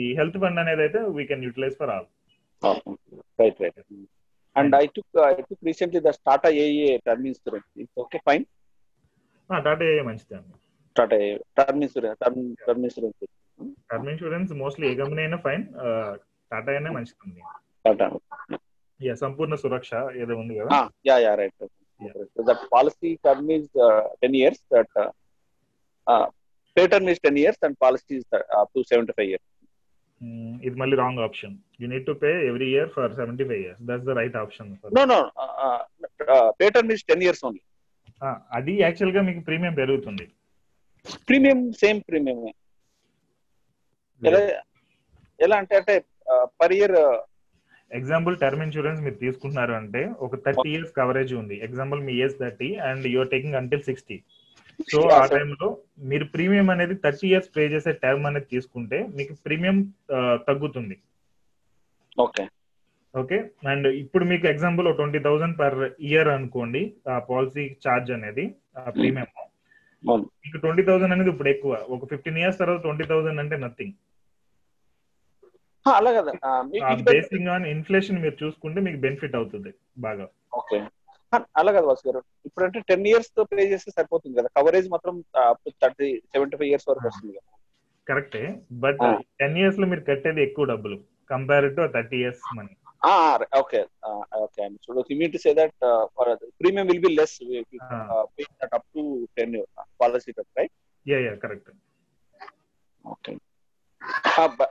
[0.02, 2.08] ఈ హెల్త్ ఫండ్ అనేది అయితే we can utilize for all
[3.40, 3.80] right right
[4.56, 8.44] and I took I took recently the Tata A A term insurance okay fine
[9.50, 10.56] Tata ఏ మంచిది అండి.
[10.96, 11.16] Tata
[11.58, 13.18] term insurance term term insurance
[13.90, 15.64] term insurance mostly ఏ company అయినా fine
[16.50, 17.42] Tata అయినా మంచిది
[17.84, 18.06] Tata
[19.00, 19.90] yeah Sampoorna Suraksha
[20.22, 20.78] ఏదో ఉంది కదా.
[21.06, 21.62] Yeah yeah right
[22.48, 23.70] that policy term is
[24.20, 24.92] ten years that
[26.76, 28.28] pay term is ten years and policy is
[28.60, 29.59] up to seventy five years Mm,
[30.66, 34.06] ఇది మళ్ళీ wrong option you need to pay every year for seventy five years that's
[34.10, 35.20] the right option no no
[36.60, 37.62] pay term is ten years only
[38.58, 40.24] అది యాక్చువల్గా మీకు premium పెరుగుతుంది.
[41.28, 42.40] Premium same premium
[45.40, 45.94] ఎలా అంటే అంటే
[46.60, 46.96] per year
[47.90, 51.56] example term insurance మీరు తీసుకుంటున్నారు అంటే ఒక థర్టీ ఇయర్స్ కవరేజ్ ఉంది.
[51.66, 54.16] Example me age thirty and you are taking until sixty
[54.88, 55.26] so ఆ.
[55.26, 59.94] టైంలో మీరు ప్రీమియం అనేది థర్టీ ఇయర్స్ పే చేసే టర్మ్ అనేది తీసుకుంటే మీకు ప్రీమియం
[60.48, 60.98] తగ్గుతుంది.
[62.18, 62.48] ఓకే.
[63.16, 63.50] ఓకే?
[63.68, 69.26] అండ్ ఇప్పుడు మీకు example twenty thousand per year అనుకోండి ఆ పాలసీ ఛార్జ్ అనేది ఆ ప్రీమియం.
[70.44, 71.86] మీకు ట్వంటీ థౌసండ్ అనేది ఇప్పుడు ఎక్కువ.
[71.88, 73.92] ఒక ఫిఫ్టీన్ ఇయర్స్ తర్వాత ట్వంటీ థౌసండ్ అంటే నథింగ్.
[77.02, 80.28] బేసింగ్ ఆన్ ఇన్ఫ్లేషన్ మీరు చూసుకుంటే మీకు బెనిఫిట్ అవుతుంది బాగా.
[80.54, 80.78] ఓకే.
[81.34, 82.22] అలా కదా వాసు గారు.
[82.46, 84.48] ఇప్పుడు అంటే టెన్ ఇయర్స్తో పే చేస్తే సరిపోతుంది కదా.
[84.56, 85.24] కవరేజ్ మాత్రం
[85.68, 87.56] థర్టీ సెవెంటీ ఫైవ్ ఇయర్స్ వరకు వస్తుంది కదా.
[88.08, 88.60] కరెక్టే.
[88.72, 88.98] బట్.
[89.40, 91.00] టెన్ ఇయర్స్లో మీరు కట్టేది ఎక్కువ డబ్బులు.
[91.30, 92.76] Compare to thirty years money.
[93.58, 93.86] Okay.
[94.36, 95.28] Okay.
[95.28, 95.72] To say that
[96.60, 97.38] premium will be less.
[98.62, 99.64] That up to ten
[100.00, 100.72] policy right?
[101.08, 101.70] Yeah yeah correct.
[103.06, 103.36] Okay.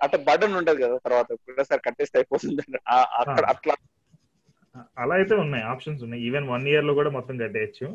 [0.03, 1.27] అంటే బర్డన్ ఉండదు కదా తర్వాత.
[1.73, 2.61] కట్టేస్తే అయిపోతుంది.
[2.91, 3.45] అక్కడ.
[3.45, 3.75] అట్లా
[4.97, 6.23] అలా అయితే ఉన్నాయి ఆప్షన్స్ ఉన్నాయి.
[6.23, 7.85] ఈవెన్ వన్ ఇయర్లో కూడా మొత్తం కట్టేయచ్చు.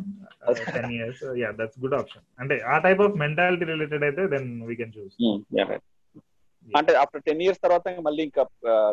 [0.75, 4.77] Ten years yeah that's good option అంటే ఆ టైప్ ఆఫ్ మెంటాలిటీ రిలేటెడ్ అయితే then we
[4.77, 6.77] can choose Hmm.
[6.77, 8.43] అంటే ఆఫ్టర్ టెన్ ఇయర్స్ తర్వాత మళ్ళీ ఇంకా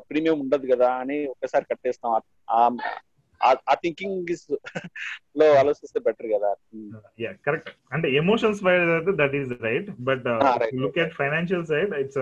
[0.10, 2.22] ప్రీమియం ఉండదు కదా అని ఒకసారి కట్టేస్తాం.
[2.50, 4.28] ఆ- థింకింగ్
[5.38, 6.56] లో ఆలోచిస్తే బెటర్ కదా.
[7.20, 10.28] యా కరెక్ట్ అంటే ఎమోషన్స్ వైజ్ అయితే that is right but
[10.76, 12.20] look at financial side it's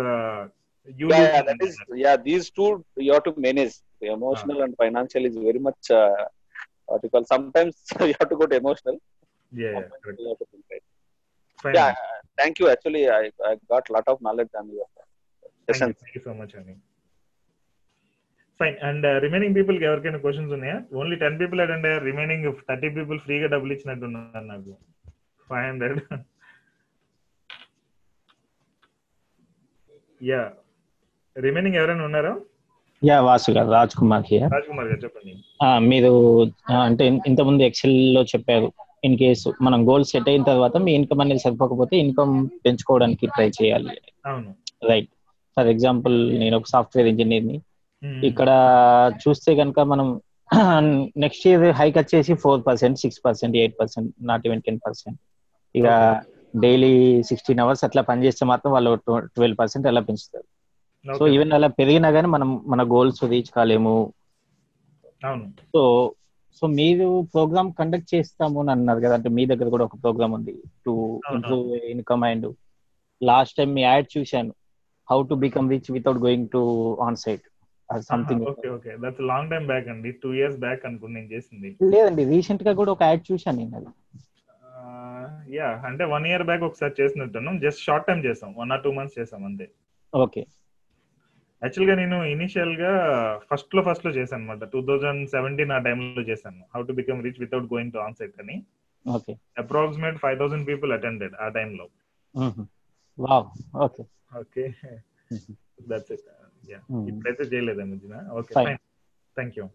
[0.89, 1.09] you
[1.49, 2.67] that is yeah these two
[3.05, 3.75] you have to manage
[4.17, 5.91] emotional and financial is very much
[6.91, 8.99] what you call sometimes you have to go to emotional
[9.53, 10.23] yeah correct
[11.79, 11.93] yeah
[12.39, 14.91] thank you actually I I got lot of knowledge on your
[15.69, 16.75] session thank you so much అండి
[18.61, 22.89] fine and remaining people కి ఎవరికైనా questions ఉన్నాయా only ten people attend అయ్యారు remaining thirty
[22.99, 24.75] people ఫ్రీగా డబ్బులు ఇచ్చినట్టు ఉన్నారు నాకు
[25.51, 26.01] ఫైవ్ హండ్రెడ్
[30.21, 30.43] యా
[31.46, 32.34] రిమైనింగ్ ఎవరైనా ఉన్నారా?
[33.02, 35.34] యా వాసు గారు రాజ్ కుమార్ హియర్ రాజ్ కుమార్ గారు చెప్పండి.
[35.92, 36.12] మీరు
[36.86, 38.70] అంటే ఇంతకుముందు ఎక్సెల్లో చెప్పారు
[39.08, 42.34] ఇన్ కేసు మనం గోల్ సెట్ అయిన తర్వాత మీ ఇన్కమ్ అనేది సరిపోకపోతే ఇన్కమ్
[42.66, 43.96] పెంచుకోవడానికి ట్రై చేయాలి.
[44.32, 44.50] అవును.
[44.90, 45.10] రైట్
[45.58, 47.58] ఫర్ ఎగ్జాంపుల్ నేను ఒక సాఫ్ట్వేర్ ఇంజనీర్ని.
[48.02, 48.20] Hmm.
[48.28, 48.50] ఇక్కడ
[49.22, 50.08] చూస్తే కనుక మనం
[51.24, 55.18] నెక్స్ట్ ఇయర్ హైక్ వచ్చేసి four percent six percent eight percent not even ten percent
[55.76, 55.88] ఇక
[56.64, 56.94] డైలీ
[57.30, 58.92] సిక్స్టీన్ అవర్స్ అట్లా పనిచేస్తే మాత్రం వాళ్ళు
[59.36, 60.48] ట్వెల్వ్ పర్సెంట్ అలా పెంచుతారు.
[61.06, 61.28] సో.
[61.28, 64.14] ఈవెన్ అలా పెరిగినా కానీ మనం మన గోల్స్ రీచ్ కాలేము.
[65.26, 65.46] అవును.
[65.74, 65.82] సో
[66.62, 70.56] సో మీరు ప్రోగ్రామ్ కండక్ట్ చేస్తాము అని అన్నారు కదా అంటే మీ దగ్గర కూడా ఒక ప్రోగ్రామ్ ఉంది
[70.86, 70.94] to.
[71.34, 72.48] Improve income and
[73.22, 74.54] last time me ad చూశాను
[75.12, 76.62] how to become rich without going to
[77.08, 77.46] on site
[78.08, 80.12] something okay okay that's long time back అండి.
[80.24, 81.70] టూ ఇయర్స్ బ్యాక్ అనుకుని నేను చేసింది.
[81.94, 83.90] లేదండి రీసెంట్గా కూడా ఒక యాడ్ చూశాను నేను అది.
[85.56, 87.56] యా అంటే వన్ ఇయర్ బ్యాక్ ఒకసారి చేసినట్టున్నాం.
[87.60, 88.50] జస్ట్ షార్ట్ టైం చేసాం.
[88.58, 89.68] వన్ ఆర్ టూ మంత్స్ చేసాం అంతే.
[90.14, 90.42] ఓకే
[91.64, 92.92] యాక్చువల్గా నేను ఇనిషియల్గా
[93.52, 96.64] ఫస్ట్లో ఫస్ట్లో చేశాను అనమాట టూ థౌజండ్ సెవెంటీన్ ఆ టైంలో చేశాను.
[96.76, 98.64] How to become rich without going to on site అని.
[99.08, 99.36] Okay.
[99.58, 101.88] Approximate five thousand people attended ఆ టైంలో.
[103.20, 103.78] Wow.
[103.78, 104.04] Okay.
[104.40, 104.74] Okay.
[105.88, 108.54] That's it yeah ఇప్పుడైతే చేయలేదు మధ్యన okay.
[108.54, 108.78] Fine
[109.36, 109.70] thank you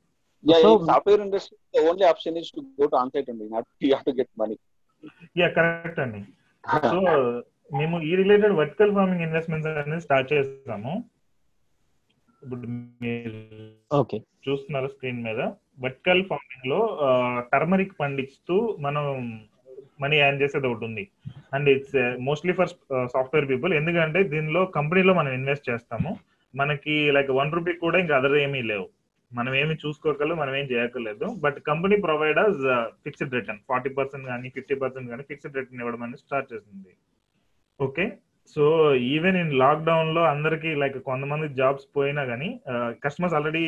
[0.45, 3.65] Yeah, So- in software industry, the only option is to go to on-site only, not
[3.85, 4.57] you have to get money.
[5.39, 6.21] Yeah correct అండి.
[6.91, 6.99] So
[7.79, 11.05] మేము ఈ related vertical farming investments అనేది start చేస్తాము
[12.45, 12.67] ఇప్పుడు
[13.03, 13.33] మీరు
[13.97, 14.21] okay.
[14.49, 15.41] చూస్తున్నారు screen మీద.
[15.81, 16.99] Vertical ఫార్మింగ్లో
[17.53, 19.05] turmeric పండిస్తూ మనం
[20.01, 21.09] మనీ యాన్ చేసేది ఒకటి ఉంది.
[21.55, 22.69] And it's mostly for
[23.13, 23.75] software people.
[23.75, 26.17] ఎందుకంటే దీనిలో కంపెనీలో మనం ఇన్వెస్ట్ చేస్తాము.
[26.57, 28.89] మనకి లైక్ వన్ రూపీ కూడా ఇంకా అదర్ ఏమీ లేవు.
[29.33, 31.25] మనం ఏమి చూసుకోగలరు మనం ఏం చేయక్కర్లేదు.
[31.41, 33.61] But company providers fixed return.
[33.69, 36.89] Forty percent కానీ ఫిఫ్టీ పర్సెంట్ కానీ ఫిక్స్డ్ రిటర్న్ ఇవ్వడం అనేది స్టార్ట్ చేసింది.
[37.81, 38.13] ఓకే?
[38.53, 38.65] సో
[39.13, 42.49] ఈవెన్ ఇన్ లాక్డౌన్లో అందరికి లైక్ కొంతమంది జాబ్స్ పోయినా కానీ
[43.05, 43.63] కస్టమర్స్ ఆల్రెడీ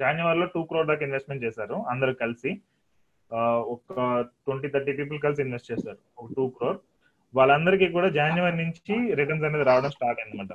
[0.00, 2.50] జనవరిలో టూ క్రోర్ దాకా ఇన్వెస్ట్మెంట్ చేశారు అందరు కలిసి.
[3.74, 3.92] ఒక
[4.46, 6.78] ట్వంటీ థర్టీ పీపుల్ కలిసి ఇన్వెస్ట్ చేశారు ఒక టూ క్రోర్
[7.34, 10.54] వాళ్ళందరికీ కూడా జనవరి నుంచి రిటర్న్స్ అనేది రావడం స్టార్ట్ అయిందన్నమాట.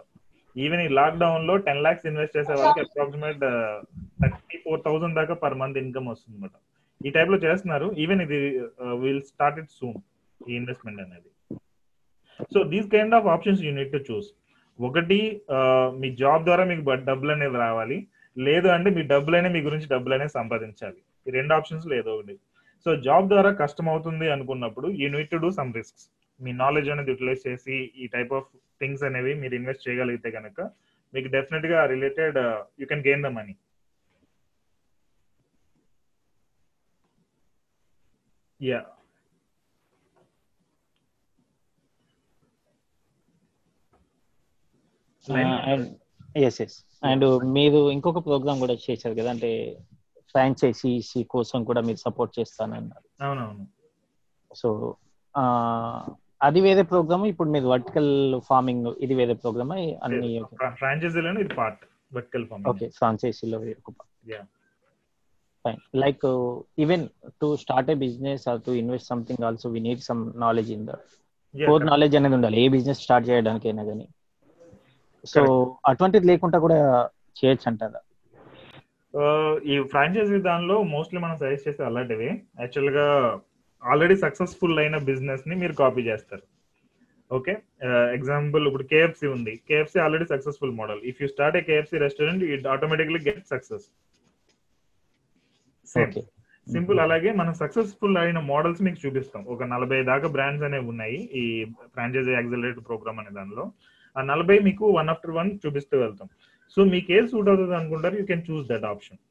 [0.56, 3.44] ఈవెన్ ఈ లాక్డౌన్లో టెన్ లాక్స్ ఇన్వెస్ట్ చేసే వాళ్ళకి అప్రాక్సిమేట్
[4.22, 6.56] థర్టీ ఫోర్ థౌసండ్ దాకా పర్ మంత్ ఇన్కమ్ వస్తుంది అనమాట
[7.02, 8.40] ఈ టైప్లో చేస్తున్నారు ఈవెన్ ఇది
[9.04, 10.00] విల్ స్టార్ట్ ఇట్ సూన్
[10.42, 11.31] ఈ ఇన్వెస్ట్మెంట్ అనేది.
[12.54, 14.30] So these kind of options you to choose
[14.80, 15.20] ఒకటి
[16.02, 17.98] మీ జాబ్ ద్వారా మీకు డబ్బులు అనేది రావాలి.
[18.38, 21.00] లేదు అంటే మీ డబ్బులైనా మీ గురించి డబ్బులు అనేది సంపాదించాలి.
[21.28, 22.36] ఈ రెండు ఆప్షన్స్ లేదు ఒకటి.
[22.86, 26.06] సో జాబ్ ద్వారా కష్టం అవుతుంది అనుకున్నప్పుడు you to do some risks
[26.40, 28.48] me knowledge అనేది యూటిలైజ్ చేసి ఈ టైప్ ఆఫ్
[28.82, 30.60] థింగ్స్ అనేవి మీరు ఇన్వెస్ట్ చేయగలిగితే కనుక
[31.14, 32.40] మీకు డెఫినెట్గా related
[32.82, 33.56] you can gain the money
[38.60, 38.82] yeah
[46.48, 46.78] yes yes
[47.10, 47.26] and
[47.58, 49.52] మీరు ఇంకొక ప్రోగ్రామ్ కూడా చేశారు కదా అంటే
[50.34, 53.08] ఫ్రాంచైజీసీ కోసం కూడా మీరు సపోర్ట్ చేస్తానన్నారు.
[53.26, 53.66] అవునవును.
[54.52, 54.70] సో
[56.48, 58.12] అది వేరే ప్రోగ్రామ్ ఇప్పుడు మీరు వర్టికల్
[58.48, 59.74] ఫార్మింగ్ ఇది వేరే ప్రోగ్రామ్?
[60.06, 60.30] అన్ని
[60.82, 61.84] ఫ్రాంచైజీలోనే ఇది పార్ట్
[62.18, 62.70] వర్టికల్ ఫార్మింగ్.
[62.72, 63.60] ఓకే ఫ్రాంచైజీలో
[63.92, 64.06] ఒక
[65.66, 66.24] fine like
[66.84, 67.04] even
[67.42, 70.94] to start a business or to invest something also we need some knowledge in the
[71.54, 72.58] core knowledge అనేది ఉండాలి.
[72.64, 74.08] ఏ బిజినెస్ స్టార్ట్ చేయడానికైనా కానీ.
[75.24, 75.42] సో
[75.90, 76.78] అటువంటిది లేకుండా కూడా
[77.40, 78.02] చేయొచ్చు అంటారా.
[79.72, 82.30] ఈ ఫ్రాంచైజీ దానిలో మోస్ట్లీ మనం సజెస్ట్ చేసే అలాంటివి.
[82.64, 83.06] యాక్చువల్గా
[83.84, 86.46] ఆల్రెడీ సక్సెస్ఫుల్ అయిన బిజినెస్ని మీరు కాపీ చేస్తారు.
[87.38, 87.54] ఓకే
[88.18, 89.54] ఎగ్జాంపుల్ ఇప్పుడు కేఎఫ్సి ఉంది.
[89.70, 93.88] KFC already successful model if you start a KFC restaurant it automatically get success
[96.68, 99.42] simple అలాగే మనం సక్సెస్ఫుల్ అయిన మోడల్స్ మీకు చూపిస్తాం.
[99.54, 101.18] ఒక నలభై దాకా బ్రాండ్స్ అనేవి ఉన్నాయి.
[101.42, 101.46] ఈ
[101.94, 103.66] ఫ్రాంచైజీ యాక్సిలరేటర్ ప్రోగ్రామ్ అనే దానిలో.
[104.16, 106.30] ఆ నలభై మీకు వన్ ఆఫ్టర్ వన్ చూపిస్తూ వెళ్తాం.
[106.74, 109.22] సో మీకు ఏది సూట్ అవుతుంది అనుకుంటారు you can choose that option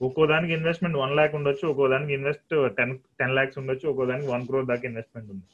[0.00, 4.28] ఒక్కో దానికి ఇన్వెస్ట్మెంట్ వన్ ల్యాక్ ఉండొచ్చు ఒక్కో దానికి ఇన్వెస్ట్ టెన్ టెన్ ల్యాక్స్ ఉండొచ్చు ఒక్కో దానికి
[4.34, 5.46] వన్ క్రోర్ దాకా ఇన్వెస్ట్మెంట్ ఉంది.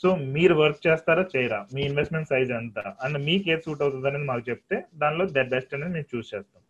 [0.00, 1.58] సో మీరు వర్క్ చేస్తారా చేయరా?
[1.74, 2.78] మీ ఇన్వెస్ట్మెంట్ సైజ్ ఎంత?
[3.04, 6.62] అండ్ మీకు ఏది సూట్ అవుతుంది అనేది మాకు చెప్తే దానిలో దట్ బెస్ట్ అనేది మేము చూస్ చేస్తాం.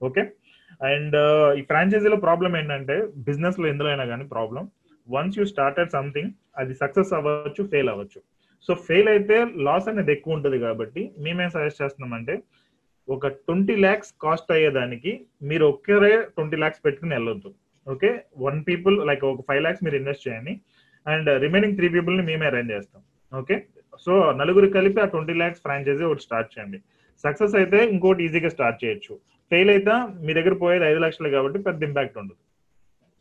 [0.00, 0.22] ఓకే
[0.92, 1.16] అండ్
[1.58, 2.96] ఈ ఫ్రాంచైజీలో ప్రాబ్లం ఏంటంటే
[3.28, 4.64] బిజినెస్లో ఎందులో అయినా కానీ problem
[5.08, 8.20] once you started something అది సక్సెస్ అవ్వచ్చు ఫెయిల్ అవ్వచ్చు.
[8.66, 12.34] సో ఫెయిల్ అయితే లాస్ అనేది ఎక్కువ ఉంటుంది కాబట్టి మేమేం సజెస్ట్ చేస్తున్నామంటే
[13.08, 15.12] ఒక ట్వంటీ ల్యాక్స్ కాస్ట్ అయ్యేదానికి
[15.50, 17.50] మీరు ఒక్కరే ట్వంటీ ల్యాక్స్ పెట్టుకుని వెళ్ళొద్దు.
[17.92, 18.10] ఓకే
[18.46, 20.54] వన్ పీపుల్ లైక్ ఒక ఫైవ్ ల్యాక్స్ మీరు ఇన్వెస్ట్ చేయండి.
[21.12, 23.02] అండ్ రిమైనింగ్ త్రీ పీపుల్ని మేమే అరేంజ్ చేస్తాం.
[23.32, 23.56] ఓకే
[24.04, 26.78] సో నలుగురు కలిపి ఆ ట్వంటీ ల్యాక్స్ ఫ్రాంచైజీ ఒకటి స్టార్ట్ చేయండి.
[27.24, 29.14] సక్సెస్ అయితే ఇంకోటి ఈజీగా స్టార్ట్ చేయొచ్చు.
[29.50, 32.40] ఫెయిల్ అయితే మీ దగ్గర పోయేది ఐదు లక్షలు కాబట్టి పెద్ద ఇంపాక్ట్ ఉండదు.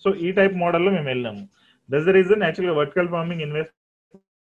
[0.04, 1.44] సో ఈ టైప్ మోడల్లో మేము వెళ్ళాము.
[1.90, 3.76] దస్ ద రీజన్ యాక్చువల్గా vertical farming invest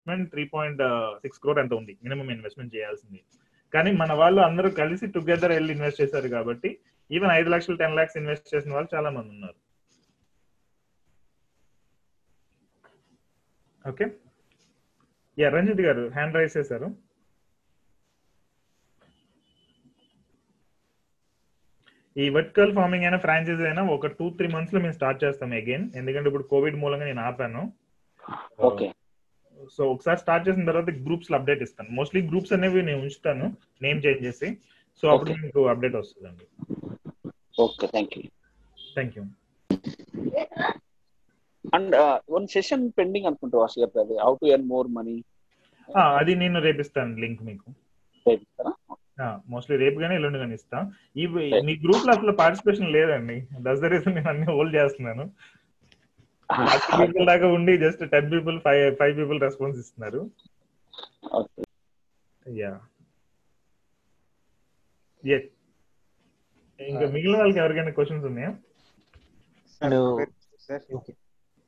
[0.06, 0.82] investment three point
[1.22, 1.94] six crore ఎంత ఉంది?
[2.06, 3.20] మినిమం ఇన్వెస్ట్మెంట్ చేయాల్సింది.
[3.74, 6.70] కానీ మన వాళ్ళు అందరూ కలిసి టుగెదర్ వెళ్ళి ఇన్వెస్ట్ చేశారు కాబట్టి
[7.10, 9.58] ఈవెన్ ఐదు లక్షలు టెన్ లాక్స్ ఇన్వెస్ట్ చేసిన వాళ్ళు చాలా మంది ఉన్నారు.
[13.91, 14.06] ఓకే
[15.38, 16.89] యా రంజిత్ గారు హ్యాండ్ రైస్ చేశారు.
[22.15, 26.30] ఈ వర్టికల్ ఫార్మింగ్ అయినా ఫ్రాంచైజ్ అయినా ఒక టూ త్రీ మంత్స్లో మేము స్టార్ట్ చేస్తాం అగైన్ ఎందుకంటే
[26.32, 27.63] ఇప్పుడు కోవిడ్ మూలంగా నేను ఆపాను.
[28.70, 28.88] ఓకే
[29.75, 31.89] సో ఒకసారి స్టార్ట్ చేసిన తర్వాత గ్రూప్స్లో అప్డేట్ ఇస్తాను.
[31.99, 33.47] మోస్ట్లీ గ్రూప్స్ అనేవి నేను ఉంచుతాను
[33.86, 34.49] నేమ్ చేంజ్ చేసి.
[34.99, 35.41] సో అప్పుడు Okay.
[35.43, 36.45] మీకు అప్డేట్ వస్తుందండి.
[37.65, 38.23] Okay thank you
[38.95, 39.23] thank you
[41.78, 41.95] and
[42.36, 44.15] one session pending అనుకుంటా వాసు గారు అది.
[44.25, 45.15] How to earn more money
[46.19, 47.67] అది నేను రేపిస్తాను లింక్ మీకు.
[49.54, 50.78] మోస్ట్లీ రేపు కానీ ఎల్లుండి కానీ ఇస్తా.
[51.21, 51.25] ఈ
[51.67, 53.38] మీ గ్రూప్లో అసలు పార్టిసిపేషన్ లేదండి.
[53.65, 55.25] దస్ ద రీజన్ నేను అన్ని హోల్డ్ చేస్తున్నాను.
[56.49, 60.21] పీపుల్ దాకా ఉండి just ten people five five people response ఇస్తున్నారు.
[61.34, 61.62] ఓకే.
[62.45, 62.71] యా
[66.79, 68.51] ఇంకా మిగిలిన వాళ్ళకి ఎవరికైనా క్వశ్చన్స్ ఉన్నాయా?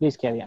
[0.01, 0.39] ప్లీజ్ క్యారీ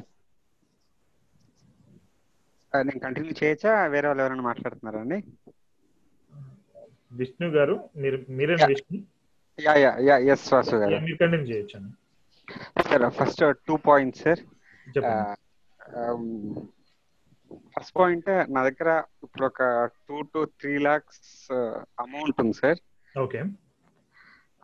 [2.72, 3.72] నేను కంటిన్యూ చేయొచ్చా?
[3.94, 5.18] వేరే వాళ్ళు ఎవరైనా మాట్లాడుతున్నారా అండి?
[7.12, 8.56] విష్ణు గారు మీరు మీరే.
[8.72, 8.98] Vishnu?
[9.58, 10.98] Yeah yeah yeah yes Vasu garu.
[11.06, 11.92] మీరు కంటిన్యూ చేయొచ్చు అండి
[12.88, 14.42] sir first two points sir
[17.74, 18.90] first point నా దగ్గర
[19.24, 19.62] ఇప్పుడు ఒక
[20.08, 21.22] two to three lakhs
[22.04, 22.80] amount ఉంది సార్
[23.14, 23.40] ఓకే.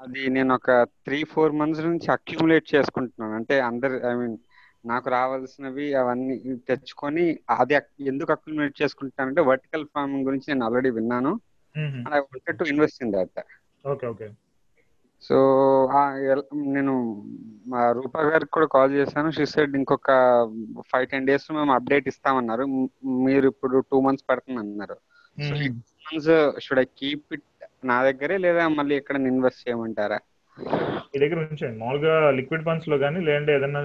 [0.01, 0.71] అది నేను ఒక
[1.05, 3.35] త్రీ ఫోర్ మంత్స్ నుంచి అక్యుములేట్ చేసుకుంటున్నాను.
[3.35, 4.37] అంటే అందరు ఐ మీన్
[4.85, 6.35] నాకు రావాల్సినవి అవన్నీ
[6.69, 7.75] తెచ్చుకొని అది
[8.07, 11.33] ఎందుకు అక్యుమిలేట్ చేసుకుంటానంటే వర్టికల్ ఫార్మింగ్ గురించి నేను ఆల్రెడీ విన్నాను.
[12.05, 13.41] And I wanted to invest in that
[13.85, 14.29] okay okay.
[15.23, 15.37] So
[16.77, 16.93] నేను
[17.73, 19.29] మా రూపా గారికి కూడా కాల్ చేశాను.
[19.37, 20.11] షీ సెడ్ ఇంకొక
[20.91, 22.65] ఫైవ్ టెన్ డేస్ మేము అప్డేట్ ఇస్తామన్నారు.
[23.27, 24.97] మీరు ఇప్పుడు టూ మంత్స్ పడుతుంది అన్నారు
[25.39, 25.53] so
[26.07, 26.33] months
[26.65, 27.47] should I keep it
[27.91, 30.19] నా దగ్గరే లేదా మళ్ళీ ఎక్కడ ఇన్వెస్ట్ చేయమంటారా?
[31.11, 31.77] మీ దగ్గర ఉంచండి.
[31.81, 33.83] మామూలుగా లిక్విడ్ ఫండ్స్లో కానీ లేదంటే ఏదైనా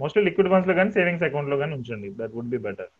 [0.00, 2.08] మోస్ట్లీ లిక్విడ్ ఫండ్స్లో కానీ సేవింగ్స్ అకౌంట్లో కానీ ఉంచండి.
[2.20, 2.90] That would be better.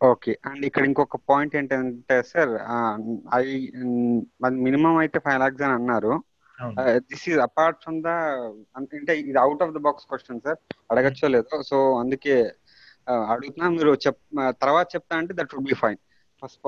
[0.00, 0.32] Okay.
[0.48, 2.52] And ఇక్కడ ఇంకొక పాయింట్ ఏంటంటే సార్
[3.40, 3.44] ఐ
[4.66, 6.12] మినిమం అయితే ఫైవ్ లాక్స్ అని అన్నారు.
[7.10, 8.10] This is apart from the
[8.78, 10.58] అంటే ఇది out of the box question sir
[10.92, 11.62] అడగచ్చో లేదో.
[11.70, 12.36] సో అందుకే
[13.10, 13.68] uh, అడుగుతున్నా.
[13.78, 14.20] మీరు చెప్
[14.62, 16.00] తర్వాత చెప్తా అంటే that would be fine
[16.42, 16.60] first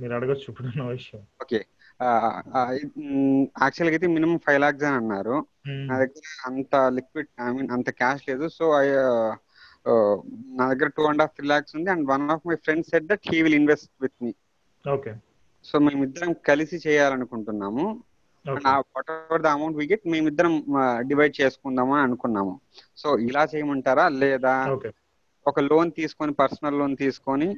[0.00, 1.22] మీరు అడగచ్చు ఇప్పుడు విషయం.
[1.44, 1.60] ఓకే
[3.62, 5.34] యాక్చువల్గా అయితే మినిమం ఫైవ్ లాక్స్ అని అన్నారు.
[5.88, 8.44] నా దగ్గర అంత లిక్విడ్ ఐ మీన్ అంత క్యాష్ లేదు.
[8.58, 8.86] సో ఐ
[10.58, 11.90] నా దగ్గర two and half three lakhs ఉంది.
[11.94, 14.32] And one of my friends set that he will invest with me
[14.84, 15.12] okay
[15.68, 17.84] so మేమిద్దరం కలిసి చేయాలనుకుంటున్నాము.
[19.10, 20.54] Whatever the amount we get మేమిద్దరం
[21.08, 22.54] డివైడ్ చేసుకుందాము అని అనుకున్నాము.
[22.96, 24.06] సో ఇలా చేయమంటారా?
[24.22, 24.54] లేదా
[25.46, 27.48] ఒక లోన్ తీసుకొని పర్సనల్ లోన్ తీసుకొని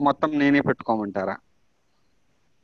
[0.00, 1.36] మొత్తం నేనే పెట్టుకోమంటారా?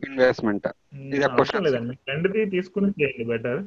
[0.08, 1.94] ఇన్వెస్ట్మెంట్ ఇది ఒక question, అవసరం లేదండి.
[2.04, 3.60] ఫ్రెండ్ ది తీసుకుని చేయండి బెటర్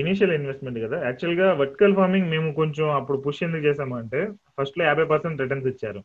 [0.00, 0.98] ఇనిషియల్ ఇన్వెస్ట్మెంట్ కదా.
[1.04, 4.20] యాక్చువల్గా వర్టికల్ ఫార్మింగ్ మేము కొంచెం అప్పుడు పుష్ ఎందుకు చేసామంటే
[4.58, 6.02] ఫస్ట్లో యాభై పర్సెంట్ రిటర్న్స్ ఇచ్చారు.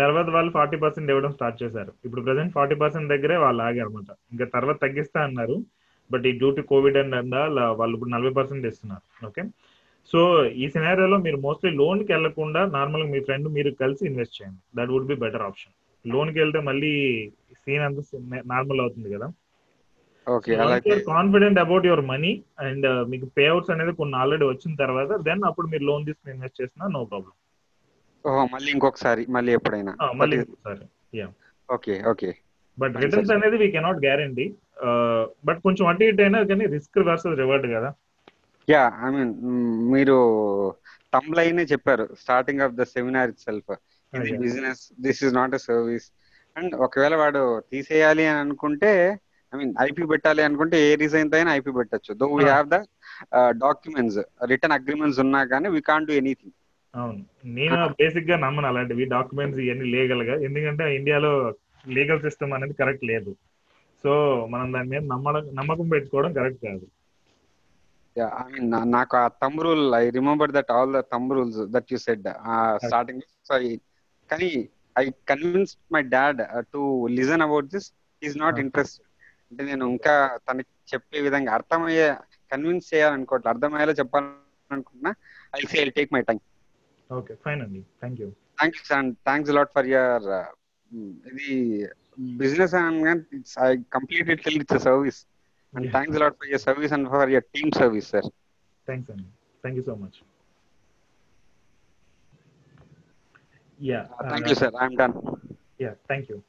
[0.00, 1.92] తర్వాత వాళ్ళు ఫార్టీ పర్సెంట్ ఇవ్వడం స్టార్ట్ చేశారు.
[2.06, 5.56] ఇప్పుడు ప్రజెంట్ ఫార్టీ పర్సెంట్ దగ్గరే వాళ్ళు ఆగారు అనమాట ఇంకా తర్వాత తగ్గిస్తా అన్నారు.
[6.10, 7.34] బట్ ఈ due to COVID and and
[7.80, 9.04] వాళ్ళు ఇప్పుడు నలభై పర్సెంట్ ఇస్తున్నారు.
[9.28, 9.42] ఓకే?
[10.10, 10.20] సో
[10.62, 14.60] ఈ సినారియోలో మీరు మోస్ట్లీ లోన్కి వెళ్ళకుండా నార్మల్ మీ ఫ్రెండ్ మీరు కలిసి ఇన్వెస్ట్ చేయండి.
[14.78, 15.74] That would be better option
[16.04, 16.92] లోన్కి వెళ్తే మళ్ళీ
[17.62, 18.02] సీన్ అంతా
[18.52, 19.28] నార్మల్ అవుతుంది కదా?
[21.12, 22.32] Confident about your money
[22.68, 26.60] and మీకు పే అవుట్స్ అనేది కొన్ని ఆల్రెడీ వచ్చిన తర్వాత దెన్ అప్పుడు మీరు లోన్ తీసుకుని ఇన్వెస్ట్
[26.62, 27.34] చేసినా నో ప్రాబ్లం
[28.54, 29.92] మళ్ళీ ఇంకొకసారి మళ్ళీ ఎప్పుడైనా.
[30.20, 30.86] మళ్ళీ ఇంకోసారి
[31.68, 32.30] ఓకే ఓకే.
[32.78, 34.46] బట్ రిటర్న్స్ అనేది వీ కెనాట్ గ్యారంటీ
[35.46, 37.90] బట్ కొంచెం అటు ఇటు అయినా కానీ రిస్క్ వర్సెస్ రివార్డ్ కదా.
[38.68, 39.32] యా ఐ మీన్
[39.94, 40.16] మీరు
[41.12, 43.70] తమ్లైనే చెప్పారు starting of the seminar itself
[44.12, 44.32] ఇది.
[44.44, 46.06] Business this is not a service
[46.56, 48.92] and ఒకవేళ వాడు తీసేయాలి అని అనుకుంటే
[49.52, 52.12] ఐ మీన్ ఐపీ పెట్టాలి అనుకుంటే ఏ రీజన్తో అయినా ఐపీ పెట్టచ్చు.
[52.14, 52.44] Though we.
[52.44, 52.78] Have the
[53.64, 54.18] documents
[54.52, 56.54] return agreements ఉన్నా కానీ వీ కాన్ డూ ఎనీథింగ్
[56.98, 57.22] అవును.
[57.58, 60.34] నేను బేసిక్గా నమ్మను అలాంటివి డాక్యుమెంట్స్ ఇవన్నీ లీగల్గా.
[60.46, 61.32] ఎందుకంటే ఇండియాలో
[61.96, 63.30] లీగల్ సిస్టమ్ అనేది కరెక్ట్ లేదు.
[64.04, 64.12] సో
[64.52, 66.86] మనం దాని మీద నమ్మడం నమ్మకం పెట్టుకోవడం కరెక్ట్ కాదు.
[68.40, 71.02] ఐ మీన్ నాకు ఆ thumb rule I remember that all the
[71.36, 72.26] rules that you said
[72.86, 73.56] starting so
[74.30, 74.50] కానీ
[74.98, 76.40] I convince my dad
[76.74, 76.80] to
[77.18, 77.88] listen about this
[78.22, 78.58] is not.
[78.64, 78.98] Interest
[79.50, 80.14] అంటే నేను ఇంకా
[80.48, 82.08] తనకి చెప్పే విధంగా అర్థమయ్యే
[82.52, 85.12] కన్విన్స్ చేయాలనుకోవట్లేదు అర్థమయ్యేలా చెప్పాలనుకుంటున్నా
[85.56, 86.40] I say I take my time
[87.10, 87.84] Okay, finally.
[88.00, 88.34] Thank you.
[88.60, 90.46] Thanks, and thanks a lot for your uh,
[90.94, 91.88] mm, the
[92.36, 95.24] business and it's, I completely till it's a service.
[95.74, 95.92] And yeah.
[95.92, 98.22] thanks a lot for your service and for your team service, sir.
[98.86, 99.24] Thanks, and
[99.62, 100.22] thank you so much.
[103.78, 104.06] Yeah.
[104.18, 104.70] Uh, thank uh, you, sir.
[104.78, 105.14] I'm done.
[105.78, 106.42] Yeah, thank you.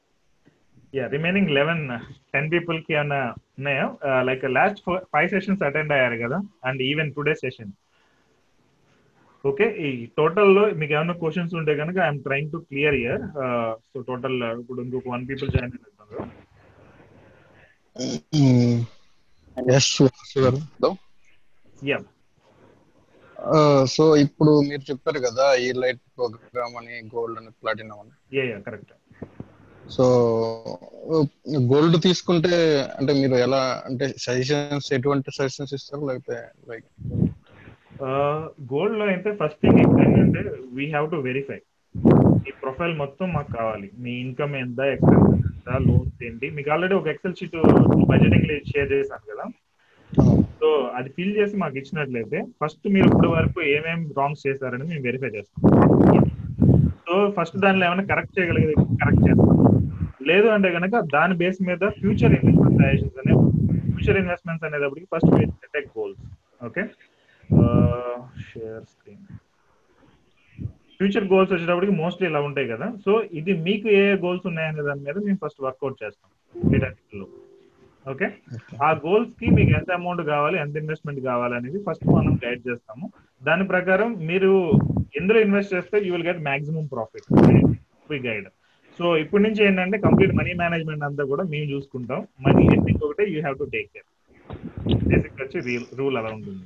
[0.91, 1.99] Yeah, remaining 11, uh,
[2.34, 6.41] 10 people ki anna, uh, uh, like a last four, five sessions attend ayyaru kada
[6.64, 7.76] and even today session.
[9.44, 13.24] Okay ఈ టోటల్లో మీకు ఏమైనా questions ఉంటే కనుక I'm trying to clear year
[13.90, 16.28] so total ఇప్పుడు ఇంకొక one people join అవుతున్నారు
[21.82, 22.00] yeah
[23.90, 28.12] so ఇప్పుడు మీరు చెప్పారు కదా ఈ లైట్ ప్రోగ్రామ్ అని గోల్డ్ అని ప్లాటినం అని.
[28.38, 28.94] Yeah yeah correct
[29.86, 30.06] so
[31.72, 32.52] gold తీసుకుంటే
[32.98, 36.02] అంటే మీరు ఎలా అంటే సజెషన్స్ ఎటువంటి సజెషన్స్ ఇస్తారు?
[36.10, 36.38] లేకపోతే
[36.70, 36.88] లైక్
[38.72, 40.41] గోల్డ్లో అయితే ఫస్ట్ థింగ్ ఏంటంటే
[40.78, 41.60] వీ హ్యావ్ టు వెరిఫై
[42.50, 43.88] ఈ ప్రొఫైల్ మొత్తం మాకు కావాలి.
[44.04, 46.47] మీ ఇన్కమ్ ఎంత ఎక్స్పెన్సెస్ ఎంత లోన్స్ ఏంటి.
[46.58, 47.58] మీకు ఆల్రెడీ ఒక ఎక్సెల్ షీట్
[48.12, 49.45] బడ్జెటింగ్ షేర్ చేశాను కదా.
[50.62, 55.32] సో అది ఫిల్ చేసి మాకు ఇచ్చినట్లయితే ఫస్ట్ మీరు ఇప్పుడు వరకు ఏమేమి రాంగ్స్ చేశారని మేము వెరిఫై
[55.38, 55.62] చేస్తాం.
[57.06, 59.56] సో ఫస్ట్ దానిలో ఏమైనా కరెక్ట్ చేయగలిగేది కరెక్ట్ చేస్తాం.
[60.32, 63.45] లేదు అంటే కనుక దాని బేస్ మీద ఫ్యూచర్ ఇన్వెస్ట్మెంట్ సజెషన్స్ అనేవి
[63.93, 65.32] ఫ్యూచర్ ఇన్వెస్ట్మెంట్స్ అనేటప్పటికి first
[65.76, 66.20] tech goals
[66.68, 66.84] okay
[68.50, 69.26] share screen.
[71.00, 72.88] Future goals వచ్చేటప్పటికి మోస్ట్లీ ఇలా ఉంటాయి కదా.
[73.06, 76.30] సో ఇది మీకు ఏ గోల్స్ ఉన్నాయనే దాని మీద మేము ఫస్ట్ వర్కౌట్ చేస్తాం.
[76.72, 77.28] వీటన్నిటిలో
[78.12, 78.28] ఓకే?
[78.86, 83.06] ఆ గోల్స్కి మీకు ఎంత అమౌంట్ కావాలి ఎంత ఇన్వెస్ట్మెంట్ కావాలి అనేది ఫస్ట్ మనం గైడ్ చేస్తాము.
[83.47, 84.52] దాని ప్రకారం మీరు
[85.20, 87.28] ఎందులో ఇన్వెస్ట్ చేస్తే you will get maximum profit.
[88.28, 88.47] Guide
[89.00, 92.22] so ఇప్పటి నుంచి ఏంటంటే కంప్లీట్ మనీ మేనేజ్మెంట్ అంతా కూడా మేము చూసుకుంటాం.
[92.47, 94.08] మనీ ఎండింగ్ ఒకటే you have to take care
[95.12, 96.64] basic వచ్చి రూల్ అలా ఉంటుంది.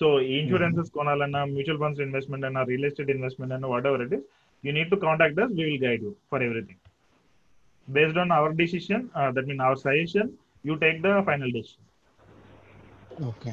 [0.00, 4.26] సో ఈ ఇన్సూరెన్సెస్ కొనాలన్నా మ్యూచువల్ ఫండ్స్ ఇన్వెస్ట్మెంట్ అన్నా రియల్ ఎస్టేట్ ఇన్వెస్ట్మెంట్ అన్నా whatever it is
[4.64, 6.82] you need to contact us we will guide you for everything
[7.88, 9.04] based on our decision
[9.36, 10.30] that mean our suggestion
[10.64, 11.86] you take the final decision
[13.30, 13.52] okay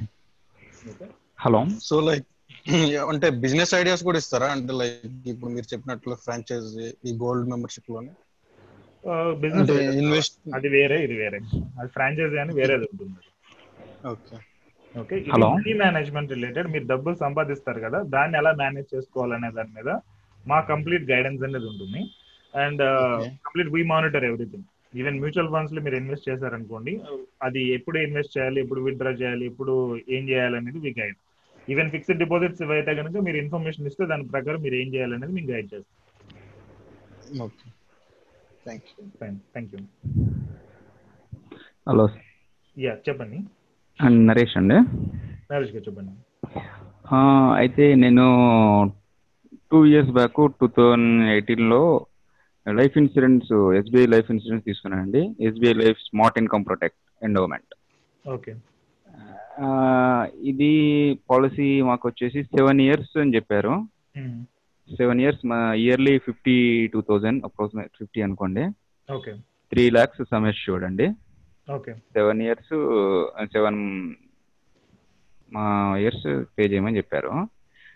[1.45, 2.27] hello so like
[3.11, 4.47] అంటే business ideas కూడా ఇస్తారా?
[4.55, 6.67] అంటే like ఇప్పుడు మీరు చెప్పినట్లు franchise
[7.09, 8.11] ఈ gold మెంబర్షిప్లోనే?
[9.43, 11.39] Business అంటే ఇన్వెస్ట్ అది వేరే ఇది వేరే.
[11.79, 13.21] అది ఫ్రాంచైజీ అని వేరేది ఉంటుంది.
[14.11, 14.37] Okay
[14.95, 15.15] okay?
[15.33, 15.47] Hello.
[15.57, 19.89] Money management related మీరు డబ్బులు సంపాదిస్తారు కదా దాన్ని ఎలా మేనేజ్ చేసుకోవాలనే దాని మీద
[20.43, 22.01] మా కంప్లీట్ గైడెన్స్ అనేది ఉంటుంది.
[22.53, 22.83] And.
[23.45, 24.67] Complete we monitor everything
[25.01, 26.93] even mutual ఫండ్స్లో మీరు ఇన్వెస్ట్ చేశారనుకోండి
[27.47, 29.73] అది ఎప్పుడు ఇన్వెస్ట్ చేయాలి ఎప్పుడు విత్డ్రా చేయాలి ఎప్పుడు
[30.15, 31.19] ఏం చేయాలి అనేది మీ గైడ్
[31.67, 35.69] ఈవెన్ ఫిక్స్డ్ డిపాజిట్స్ అయితే కనుక మీరు ఇన్ఫర్మేషన్ ఇస్తే దాని ప్రకారం మీరు ఏం చేయాలనేది మీకు గైడ్
[35.73, 35.97] చేస్తాం.
[37.45, 37.67] Okay.
[38.65, 39.05] Thank you
[39.53, 39.81] thank you
[41.87, 42.07] hello.
[42.77, 43.37] Yeah చెప్పండి.
[43.99, 44.77] నరేష్ అండి?
[45.51, 46.11] నరేష్ గారు చెప్పండి
[47.61, 48.25] అయితే నేను
[49.71, 51.81] two years back two thousand ఎయిటీన్లో
[52.65, 55.21] life insurance SBI life insurance తీసుకున్నానండి.
[55.47, 57.73] SBI life smart income protect endowment.
[58.25, 58.53] Okay.
[60.51, 60.71] ఇది
[61.29, 63.73] పాలసీ మాకు వచ్చేసి సెవెన్ ఇయర్స్ అని చెప్పారు.
[64.89, 66.55] సెవెన్ ఇయర్స్ మా yearly fifty
[66.93, 68.63] two thousand approximate fifty అనుకోండి.
[69.09, 69.33] ఓకే.
[69.71, 71.30] త్రీ ల్యాక్స్ సమ్ చూడండి ఓకే
[72.15, 72.73] సెవెన్ ఇయర్స్
[73.53, 73.79] సెవెన్
[75.51, 75.63] మా
[75.97, 77.31] ఇయర్స్ పే చేయమని చెప్పారు.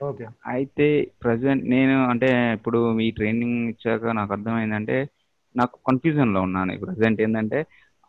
[0.01, 0.25] ఓకే.
[0.45, 0.87] అయితే
[1.21, 4.97] ప్రజెంట్ నేను అంటే ఇప్పుడు మీ ట్రైనింగ్ ఇచ్చాక నాకు అర్థమైందంటే
[5.55, 7.59] నాకు కన్ఫ్యూజన్లో ఉన్నాను ప్రజెంట్ ఏంటంటే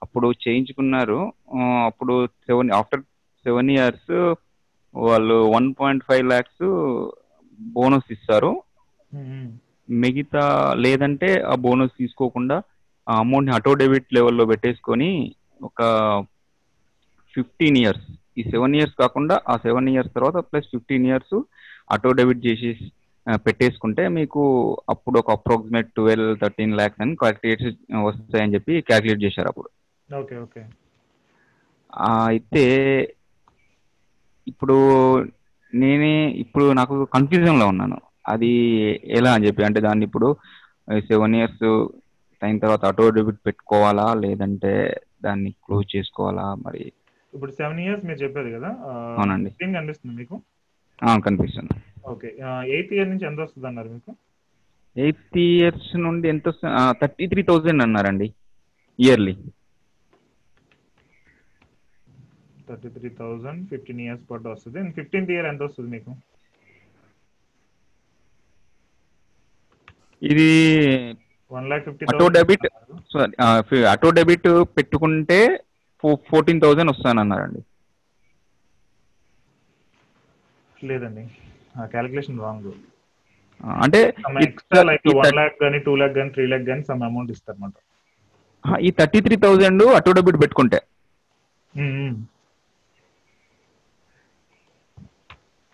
[0.03, 1.21] అప్పుడు చేయించుకున్నారు
[1.87, 3.03] అప్పుడు సెవెన్ ఆఫ్టర్
[3.47, 4.13] సెవెన్ ఇయర్స్
[4.95, 6.65] వాళ్ళు one point five lakhs
[7.59, 8.63] bonus ఇస్తారు.
[9.89, 10.45] మిగతా
[10.75, 12.63] లేదంటే ఆ బోనస్ తీసుకోకుండా
[13.07, 15.11] ఆ అమౌంట్ ఆటో డెబిట్ లెవెల్లో పెట్టేసుకొని
[15.63, 15.83] ఒక
[17.35, 18.07] ఫిఫ్టీన్ ఇయర్స్
[18.39, 21.37] ఈ సెవెన్ ఇయర్స్ కాకుండా ఆ సెవెన్ ఇయర్స్ తర్వాత plus fifteen years
[21.93, 22.93] auto debit చేసి
[23.47, 24.43] పెట్టేసుకుంటే మీకు
[24.89, 27.63] అప్పుడు ఒక అప్రాక్సిమేట్ ట్వెల్వ్ థర్టీన్ ల్యాక్స్ అని క్యాలిక్యులేట్
[28.05, 29.69] వస్తాయని చెప్పి క్యాలిక్యులేట్ చేశారు అప్పుడు.
[30.19, 30.63] Okay okay.
[32.27, 32.65] అయితే
[34.49, 34.77] ఇప్పుడు
[35.75, 38.01] నేనే ఇప్పుడు నాకు కన్ఫ్యూజన్లో ఉన్నాను.
[38.29, 38.51] అది
[39.05, 40.37] ఎలా అని చెప్పి అంటే దాన్ని ఇప్పుడు
[40.99, 41.65] సెవెన్ ఇయర్స్
[42.43, 44.15] అయిన తర్వాత ఆటో డెబిట్ పెట్టుకోవాలా?
[44.15, 44.73] లేదంటే
[45.23, 46.47] దాన్ని క్లోజ్ చేసుకోవాలా?
[46.67, 46.85] మరి
[47.33, 48.71] ఇప్పుడు సెవెన్ ఇయర్స్ మీరు చెప్పారు కదా
[49.17, 49.51] అవునండి.
[49.55, 50.37] స్క్రీన్ కనిపిస్తుంది మీకు?
[51.27, 51.75] కనిపిస్తుంది.
[52.13, 52.29] ఓకే
[52.75, 54.13] ఎయిత్ ఇయర్ నుంచి ఎంత వస్తుంది అన్నారు మీకు?
[54.97, 56.49] ఎయిత్ ఇయర్స్ నుండి ఎంత
[57.01, 58.29] థర్టీ త్రీ థౌజండ్ అన్నారండి
[58.99, 59.35] yearly
[62.69, 66.13] thirty three thousand fifteen years పాటు వస్తుంది ఫిఫ్టీన్త్ ఇయర్ ఎంత వస్తుంది మీకు?
[70.23, 70.49] ఇది
[71.51, 72.67] one lakh fifty auto debit
[73.13, 73.33] sorry
[73.91, 75.39] auto debit పెట్టుకుంటే
[76.29, 77.61] ఫోర్టీన్ థౌజండ్ వస్తానన్నారండి.
[80.83, 81.23] లేదండి.
[81.75, 82.69] ఆ క్యాలిక్యులేషన్ రాంగ్
[83.81, 84.01] అంటే
[84.43, 87.57] ఎక్స్ట్రా లైక్ ఈ వన్ లాక్ కానీ టూ లాక్ కానీ త్రీ లాక్ కానీ సమ్ అమౌంట్ ఇస్తారు
[87.57, 87.75] అనమాట
[88.65, 90.79] ఆ, ఈ thirty three thousand auto debit పెట్టుకుంటే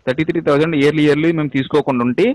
[0.07, 2.27] thirty three thousand yearly yearly మేము తీసుకోకుండా ఉంటే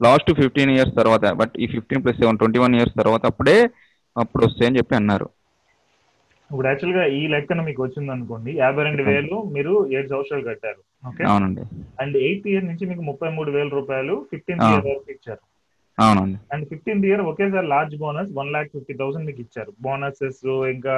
[0.00, 3.56] లాస్ట్ ఫిఫ్టీన్ ఇయర్స్ తర్వాత బట్ ఈ fifteen plus seven twenty one years తర్వాత అప్పుడే
[4.16, 5.26] అప్పుడు వస్తాయని చెప్పి అన్నారు.
[6.50, 11.22] ఇప్పుడు యాక్చువల్గా ఈ లెక్కన మీకు వచ్చింది అనుకోండి యాభై రెండు వేలు మీరు ఏడు సంవత్సరాలు కట్టారు ఓకే
[11.24, 11.62] అవునండి.
[12.00, 14.70] అండ్ ఎయిత్ ఇయర్ నుంచి మీకు ముప్పై మూడు వేల రూపాయలు ఫిఫ్టీన్త్ ఆ.
[14.70, 15.42] ఇయర్ వరకు ఇచ్చారు.
[15.98, 16.38] అవునండి.
[16.52, 19.72] అండ్ ఫిఫ్టీన్త్ ఇయర్ ఒకేసారి large bonus one lakh fifty thousand మీకు ఇచ్చారు.
[19.80, 20.40] బోనసెస్
[20.70, 20.94] ఇంకా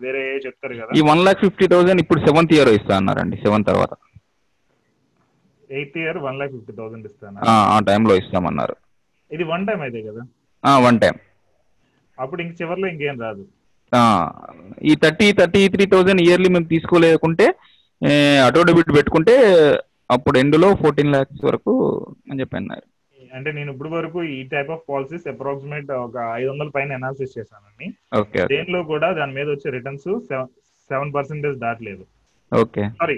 [0.00, 0.92] వేరే చెప్తారు కదా.
[0.96, 3.92] ఈ వన్ లాక్ ఫిఫ్టీ థౌసండ్ ఇప్పుడు సెవెంత్ ఇయర్ ఇస్తా అన్నారండి సెవెంత్ తర్వాత.
[5.72, 7.38] Eighth year one lakh fifty thousand ఇస్తాను?
[7.44, 8.76] ఆ, టైంలో ఇస్తామన్నారు.
[9.30, 10.22] ఇది వన్ టైం అయితే కదా?
[10.86, 11.14] వన్ టైం
[12.18, 13.44] అప్పుడు ఇంక చివరిలో ఇంకేం రాదు?
[14.82, 17.46] ఈ thirty thirty three thousand yearly మేము తీసుకోలేకుంటే
[18.46, 19.34] ఆటో డెబిట్ పెట్టుకుంటే
[20.10, 21.72] అప్పుడు ఎండ్లో ఫోర్టీన్ ల్యాక్స్ వరకు
[22.30, 22.86] అని చెప్పి అన్నారు.
[23.34, 27.86] అంటే నేను ఇప్పుడు వరకు ఈ టైప్ ఆఫ్ పాలసీస్ అప్రాక్సిమేట్ ఒక ఐదు వందల పైన అనాలిసిస్ చేశానండి
[28.54, 30.08] దేంట్లో కూడా దాని మీద వచ్చే రిటర్న్స్
[30.90, 32.04] సెవెన్ పర్సెంటేజ్ దాటలేదు.
[32.52, 32.82] ఓకే.
[33.00, 33.16] సారీ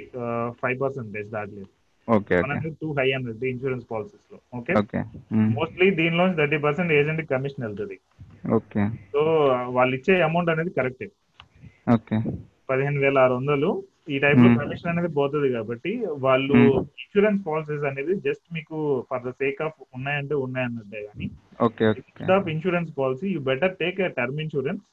[0.62, 1.68] ఫైవ్ పర్సెంటేజ్ దాటలేదు.
[2.08, 2.36] ఓకే
[2.80, 4.38] టూ హై అన్నది ఇన్సూరెన్స్ పాలసీస్లో
[4.80, 5.00] ఓకే?
[5.58, 7.96] మోస్ట్లీ దీనిలో థర్టీ పర్సెంట్ ఏజెంట్ కమిషన్ వెళ్తుంది.
[8.58, 8.82] ఓకే.
[9.12, 9.20] సో
[9.76, 11.08] వాళ్ళు ఇచ్చే అమౌంట్ అనేది కరెక్టే.
[11.96, 12.16] ఓకే.
[12.70, 13.70] పదిహేను వేల ఆరు వందలు
[14.12, 14.48] ఈ టైప్లో.
[14.60, 15.92] కమిషన్ అనేది పోతుంది కాబట్టి
[16.26, 16.58] వాళ్ళు.
[17.02, 18.76] ఇన్సూరెన్స్ పాలసీస్ అనేది జస్ట్ మీకు
[19.10, 21.26] ఫర్ ద సేక్ ఆఫ్ ఉన్నాయంటే ఉన్నాయన్నట్టే కానీ
[21.66, 21.86] okay
[22.38, 24.84] of insurance policy you better take term insurance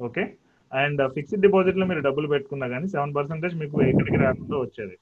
[0.00, 0.24] okay?
[0.72, 4.96] And fixed డిపాజిట్లో మీరు డబ్బులు పెట్టుకున్నా కానీ సెవెన్ పర్సెంటేజ్ మీకు ఎక్కడికి రాకుండా వచ్చేది.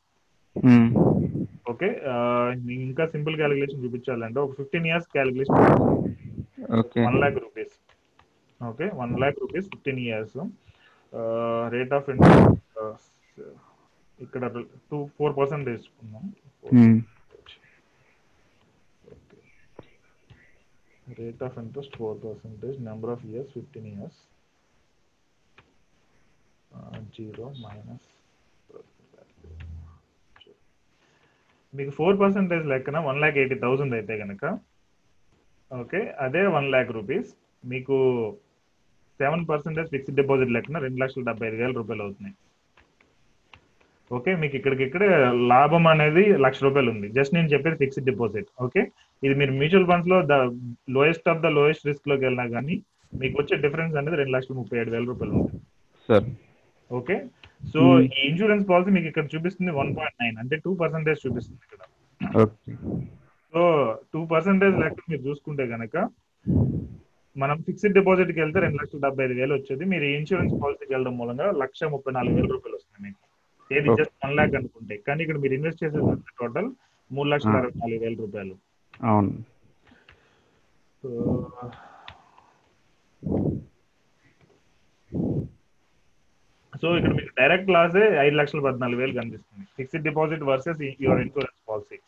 [1.73, 1.89] ఓకే
[2.83, 5.61] ఇంకా సింపుల్ క్యాలిక్యులేషన్ చూపించాలంటే ఒక fifteen years calculation
[6.81, 7.75] okay one lakh rupees
[8.61, 10.37] okay one lakh rupees fifteen years
[11.75, 13.41] rate of interest
[14.19, 14.45] ఇక్కడ
[14.91, 16.25] టూ ఫోర్ పర్సెంట్ తీసుకున్నాం.
[21.17, 24.21] Rate of interest four percentage number of years fifteen years
[27.17, 28.07] zero minus
[31.79, 34.45] మీకు four percentage లెక్కన one lakh eighty thousand అయితే కనుక
[35.71, 37.29] okay అదే one lakh rupees
[37.65, 37.97] మీకు
[39.21, 42.35] seven percentage fixed deposit లెక్కన రెండు లక్షల డెబ్బై ఐదు వేల రూపాయలు అవుతున్నాయి.
[44.11, 45.05] ఓకే మీకు ఇక్కడికి ఇక్కడ
[45.53, 47.09] లాభం అనేది లక్ష రూపాయలు ఉంది.
[47.17, 48.83] జస్ట్ నేను చెప్పేది ఫిక్స్డ్ డిపాజిట్ ఓకే
[49.23, 50.37] ఇది మీరు మ్యూచువల్ ఫండ్స్లో the
[50.97, 52.77] lowest of the lowest రిస్క్లోకి వెళ్ళినా కానీ
[53.13, 55.63] మీకు వచ్చే డిఫరెన్స్ అనేది రెండు లక్షల ముప్పై ఏడు వేల రూపాయలు ఉంటుంది.
[56.09, 56.27] Sir
[56.99, 57.17] okay?
[57.73, 61.83] సో ఈ ఇన్సూరెన్స్ పాలసీ మీకు ఇక్కడ చూపిస్తుంది వన్ పాయింట్ నైన్ అంటే టూ పర్సెంటేజ్ చూపిస్తుంది ఇక్కడ.
[63.53, 63.61] సో
[64.13, 65.97] టూ పర్సెంటేజ్ లెక్క మీరు చూసుకుంటే కనుక
[67.37, 69.85] మనం ఫిక్స్డ్ డిపాజిట్కి వెళ్తే రెండు లక్షల డెబ్బై ఐదు వేలు వచ్చేది.
[69.93, 73.21] మీరు ఇన్సూరెన్స్ పాలసీకి వెళ్ళడం మూలంగా లక్ష ముప్పై నాలుగు వేల రూపాయలు వస్తుంది మీకు.
[73.77, 73.89] ఏది.
[74.01, 74.97] జస్ట్ వన్ లాక్ అనుకుంటే.
[75.07, 76.69] కానీ ఇక్కడ మీరు ఇన్వెస్ట్ చేసేది టోటల్
[77.11, 78.55] మూడు లక్షల అరవై నాలుగు వేల రూపాయలు.
[79.11, 79.33] అవును.
[86.83, 89.65] సో ఇక్కడ మీకు డైరెక్ట్ లాసే ఐదు లక్షల పద్నాలుగు వేలు కనిపిస్తుంది.
[89.79, 91.99] Fixed deposit versus your insurance policy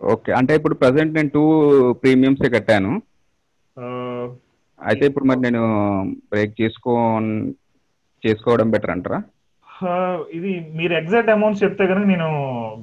[0.00, 1.44] okay అంటే ఇప్పుడు ప్రజెంట్ నేను టూ
[2.02, 2.92] ప్రీమియమ్స్ కట్టాను.
[4.80, 5.62] అయితే ఇప్పుడు మరి నేను
[6.32, 6.92] బ్రేక్ చేసుకో
[8.22, 9.18] చేసుకోవడం బెటర్ అంటారా?
[10.36, 12.28] ఇది మీరు ఎగ్జాక్ట్ అమౌంట్ చెప్తే కనుక నేను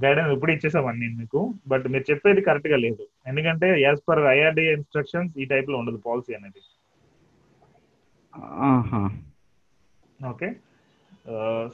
[0.03, 1.39] గైడెన్స్ ఇప్పుడు ఇచ్చేసామని నేను మీకు.
[1.71, 3.03] బట్ మీరు చెప్పేది కరెక్ట్గా లేదు.
[3.29, 6.61] ఎందుకంటే యాజ్ పర్ ఐఆర్డి ఇన్స్ట్రక్షన్స్ ఈ టైప్లో ఉండదు పాలసీ అనేది.
[8.69, 9.01] ఆహా.
[10.31, 10.49] ఓకే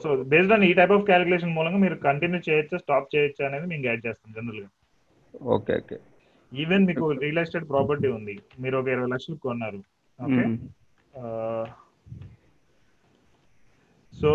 [0.02, 3.84] సో బేస్డ్ ఆన్ ఈ టైప్ ఆఫ్ క్యాలిక్యులేషన్ మూలంగా మీరు కంటిన్యూ చేయొచ్చా స్టాప్ చేయొచ్చా అనేది మేము
[3.86, 4.68] గైడ్ చేస్తాం జనరల్గా.
[5.56, 5.98] ఓకే ఓకే
[6.62, 8.36] ఈవెన్ మీకు రియల్ ఎస్టేట్ ప్రాపర్టీ ఉంది.
[8.62, 9.80] మీరు ఒక ఇరవై లక్షలు కొన్నారు.
[10.26, 10.44] ఓకే
[14.20, 14.30] సో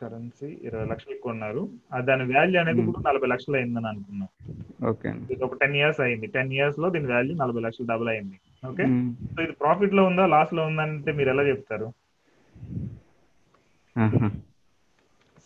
[0.00, 1.62] కరెన్సీ ఇరవై లక్షలు కొన్నారు.
[2.08, 4.28] దాని వాల్యూ అనేది ఇప్పుడు నలభై లక్షలు అయిందని అనుకున్నాం.
[4.90, 6.26] ఓకే ఇది ఒక టెన్ ఇయర్స్ అయింది.
[6.36, 8.36] టెన్ ఇయర్స్లో దీని వాల్యూ నలభై లక్షలు డబుల్ అయింది.
[8.70, 8.84] ఓకే
[9.32, 11.88] సో ఇది ప్రాఫిట్లో ఉందా లాస్లో ఉందా అంటే మీరు ఎలా చెప్తారు?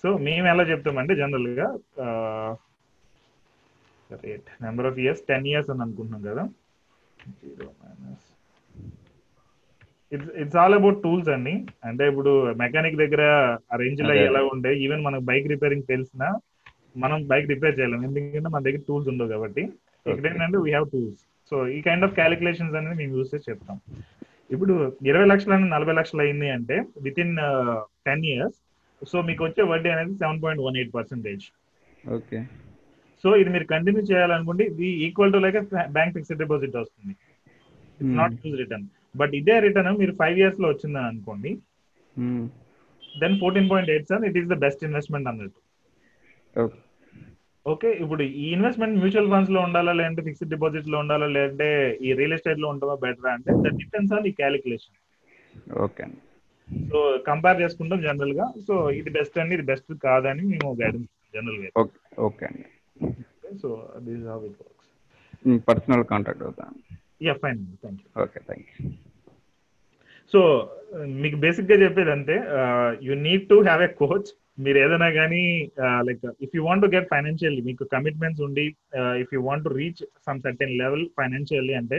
[0.03, 1.67] సో మేము ఎలా చెప్తామంటే జనరల్గా
[4.25, 6.43] rate number of years ten years అని అనుకుంటున్నాం కదా.
[7.43, 8.27] Zero minus.
[10.15, 11.55] It's it's all about tools అండి.
[11.89, 12.31] అంటే ఇప్పుడు
[12.63, 13.23] మెకానిక్ దగ్గర
[13.73, 14.25] ఆ రేంజ్లో అదే.
[14.31, 16.29] ఎలా ఉండే ఈవెన్ మనకు బైక్ రిపేరింగ్ తెలిసినా
[17.05, 18.03] మనం బైక్ రిపేర్ చేయలేం.
[18.09, 19.63] ఎందుకంటే మన దగ్గర టూల్స్ ఉండవు కాబట్టి.
[20.07, 23.79] ఇక్కడ ఏంటంటే వీ హ్యావ్ టూల్స్ సో ఈ కైండ్ ఆఫ్ క్యాలిక్యులేషన్స్ అనేది మేము యూస్ చేసి చెప్తాం.
[24.55, 24.75] ఇప్పుడు
[25.11, 26.77] ఇరవై లక్షలు నలభై లక్షలు అయింది అంటే
[27.07, 27.35] within
[28.09, 28.59] ten years
[29.11, 31.45] so మీకు వచ్చే వడ్డీ అనేది seven point one eight percentage
[32.17, 32.39] okay
[33.25, 35.59] so ఇది మీరు కంటిన్యూ చేయాలనుకుంటే ఇది equal to like
[35.97, 37.15] bank fixed deposit వస్తుంది.
[38.21, 38.87] నాట్ యూజ్ రిటర్న్
[39.21, 41.51] బట్ ఇదే రిటర్న్ మీరు ఫైవ్ ఇయర్స్లో వచ్చిందని అనుకోండి.
[43.23, 45.61] Then fourteen point eight sir it is the best investment అన్నట్టు.
[47.67, 51.69] ఓకే ఇప్పుడు ఈ ఇన్వెస్ట్మెంట్ మ్యూచువల్ ఫండ్స్లో ఉండాలా లేదంటే ఫిక్స్డ్ డిపాజిట్లో ఉండాలా లేదంటే
[52.01, 54.97] ఈ రియల్ ఎస్టేట్లో ఉంటుందా బెటర్ అంటే దట్ డిపెండ్స్ ఆన్ ఈ క్యాలిక్యులేషన్
[55.85, 56.21] ఓకే అండి.
[56.89, 61.99] సో కంపేర్ చేసుకుంటాం జనరల్గా సో ఇది బెస్ట్ అండి ఇది బెస్ట్ కాదని మేము గైడెన్స్ జనరల్గా ఓకే
[62.29, 62.65] ఓకే అండి.
[63.63, 63.69] So
[64.07, 64.91] this how it works
[65.69, 66.79] personal contact అవుతాను
[67.27, 68.89] yeah fine thank you okay thank you
[70.33, 70.41] so
[71.23, 72.37] మీకు బేసిక్గా చెప్పేది అంతే.
[73.07, 74.31] You need to have a coach
[74.65, 75.43] మీరు ఏదైనా కానీ
[76.09, 78.65] like if you want to get financially మీకు కమిట్మెంట్స్ ఉండి
[79.23, 81.99] if you want to reach some certain level financially అంటే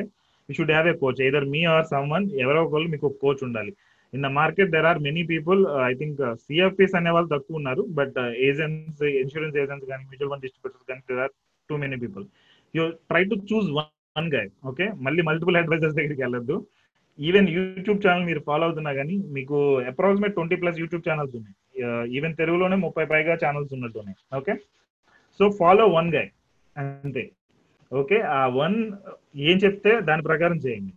[0.50, 3.74] you should have a coach either me or someone ఎవరో ఒకళ్ళు మీకు coach ఉండాలి.
[4.14, 5.60] In the market there are many people
[5.90, 8.18] I think CFPs అనే వాళ్ళు తక్కువ ఉన్నారు బట్
[8.50, 11.34] ఏజెంట్స్ ఇన్సూరెన్స్ ఏజెంట్స్ కానీ మ్యూచువల్ ఫండ్ డిస్ట్రిబ్యూటర్స్ కానీ there are
[11.70, 12.26] too many people
[12.74, 16.58] you try to choose one guy okay మళ్ళీ మల్టిపుల్ అడ్వైజర్స్ దగ్గరికి వెళ్ళొద్దు.
[17.20, 19.58] Even YouTube channel మీరు ఫాలో అవుతున్నా కానీ మీకు
[19.92, 21.56] approximate twenty plus YouTube channels ఉన్నాయి.
[21.86, 24.18] Uh, ఈవెన్ తెలుగులోనే ముప్పై పైగా ఛానల్స్ ఉన్నట్టు ఉన్నాయి.
[24.40, 24.54] Okay
[25.40, 26.26] so follow one guy
[26.76, 27.24] అంతే.
[27.92, 28.78] ఓకే ఆ వన్
[29.50, 30.94] ఏం చెప్తే దాని ప్రకారం చేయండి.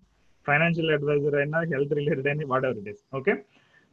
[0.47, 3.33] ఫైనాన్షియల్ అడ్వైజర్ అయినా హెల్త్ రిలేటెడ్ అయినా what ever it is okay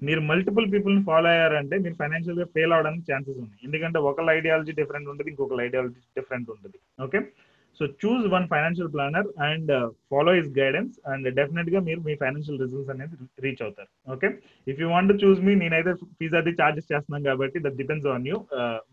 [0.02, 3.60] మీరు మల్టిపుల్ పీపుల్ని ఫాలో అయ్యారంటే మీరు ఫైనాన్షియల్గా ఫెయిల్ అవడానికి ఛాన్సెస్ ఉన్నాయి.
[3.68, 6.78] ఎందుకంటే ఒకళ్ళ ఐడియాలజీ డిఫరెంట్ ఉంటుంది ఇంకొకళ్ళ ఐడియాలజీ డిఫరెంట్ ఉంటుంది.
[7.06, 7.20] Okay
[7.80, 9.72] so choose one financial planner and
[10.12, 13.16] follow is guidance and డెఫినెట్గా మీరు మీ ఫైనాన్షియల్ రిజల్ట్స్ అనేది
[13.46, 13.90] రీచ్ అవుతారు.
[14.16, 14.28] Okay
[14.68, 18.38] if you want choose మీ నేనైతే ఫీజ్ అది చార్జెస్ చేస్తున్నాను కాబట్టి that depends on you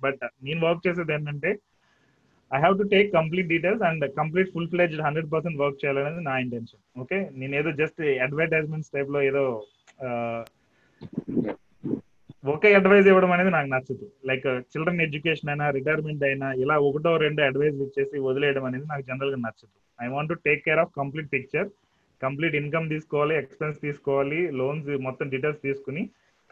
[0.06, 1.52] but నేను వర్క్ చేసేది ఏంటంటే
[2.50, 6.36] I have to take complete details and complete full fledged hundred percent work చేయాలనేది నా
[6.44, 9.44] ఇంటెన్షన్ ఓకే నేను ఏదో జస్ట్ అడ్వర్టైజ్మెంట్స్ టైప్లో ఏదో
[12.60, 14.06] ఒకే అడ్వైజ్ ఇవ్వడం అనేది నాకు నచ్చదు.
[14.28, 19.38] లైక్ చిల్డ్రన్ ఎడ్యుకేషన్ అయినా రిటైర్మెంట్ అయినా ఇలా ఒకటో రెండు అడ్వైజ్ ఇచ్చేసి వదిలేయడం అనేది నాకు జనరల్గా
[19.44, 19.72] నచ్చదు.
[20.04, 21.68] I want to take care of complete picture
[22.24, 26.02] complete income తీసుకోవాలి ఎక్స్పెన్స్ తీసుకోవాలి లోన్స్ మొత్తం డీటెయిల్స్ తీసుకుని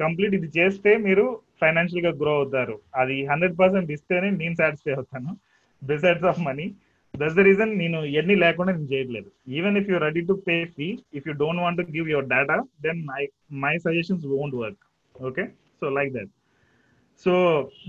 [0.00, 1.26] కంప్లీట్ ఇది చేస్తే మీరు
[1.62, 2.76] ఫైనాన్షియల్గా గ్రో అవుతారు.
[3.02, 5.30] అది హండ్రెడ్ పర్సెంట్ ఇస్తేనే నేను సాటిస్ఫై అవుతాను.
[5.82, 6.66] Besides of money
[7.14, 9.30] that's the reason నేను ఎన్ని లేకుండా నేను చేయట్లేదు.
[9.59, 13.00] Even if you ready to pay fee if you don't want give your data then
[13.12, 13.22] my
[13.64, 14.82] my suggestions won't work
[15.14, 15.46] okay
[15.80, 16.32] so like that
[17.26, 17.32] so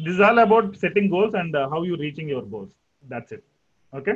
[0.08, 3.46] this all about setting goals and how you reaching your goals that's it
[3.94, 4.14] okay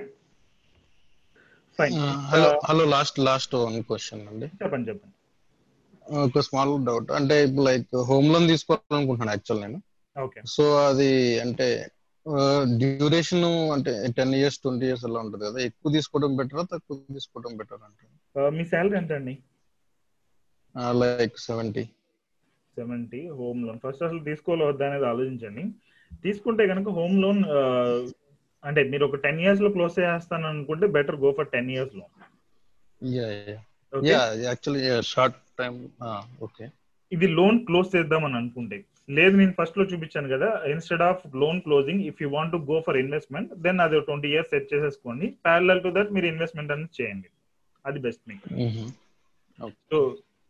[1.80, 1.96] fine
[2.32, 4.48] hello hello last last one question అండి.
[4.62, 5.16] చెప్పండి చెప్పండి.
[6.28, 9.80] ఒక small doubt అంటే ఇప్పుడు like home loan తీసుకోవాలనుకుంటున్నాను actual నేను.
[10.16, 11.10] Okay so అది
[11.46, 11.68] అంటే
[12.82, 13.46] డ్యూరేషన్
[13.76, 15.60] అంటే టెన్ ఇయర్స్ ట్వంటీ ఇయర్స్ అలా ఉంటుంది కదా.
[15.70, 18.06] ఎక్కువ తీసుకోవడం బెటరా తక్కువ తీసుకోవడం బెటర్ అంటే
[18.58, 19.36] మీ శాలరీ ఎంత అండి
[21.02, 21.84] like seventy
[22.78, 25.64] seventy home loan first అసలు తీసుకోవాలి వద్దా అనేది ఆలోచించండి.
[26.26, 27.42] తీసుకుంటే కనుక హోమ్ లోన్
[28.64, 32.14] అంటే మీరు ఒక టెన్ ఇయర్స్లో క్లోజ్ చేస్తాను అనుకుంటే better go for ten years loan
[34.48, 35.74] actually short time
[36.48, 36.66] okay
[37.12, 38.78] ఇది లోన్ క్లోజ్ చేద్దామని అనుకుంటే.
[39.18, 43.50] లేదు నేను ఫస్ట్లో చూపించాను కదా instead of loan closing if you want go for investment
[43.66, 45.28] then అది ట్వంటీ ఇయర్స్ సెట్ చేసేసుకోండి.
[45.46, 47.30] ప్యారల్ టు దట్ మీరు ఇన్వెస్ట్మెంట్ అనేది చేయండి.
[47.86, 48.48] అది బెస్ట్ మీకు.
[49.90, 49.98] సో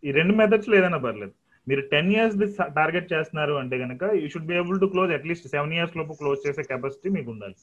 [0.04, 1.34] ఈ రెండు మెథడ్స్లో ఏదైనా పర్లేదు.
[1.68, 2.38] మీరు టెన్ ఇయర్స్
[2.80, 6.46] టార్గెట్ చేస్తున్నారు అంటే కనుక you should be able to close at least seven years లోపు క్లోజ్
[6.46, 7.58] చేసే కెపాసిటీ మీకు ఉండాలి.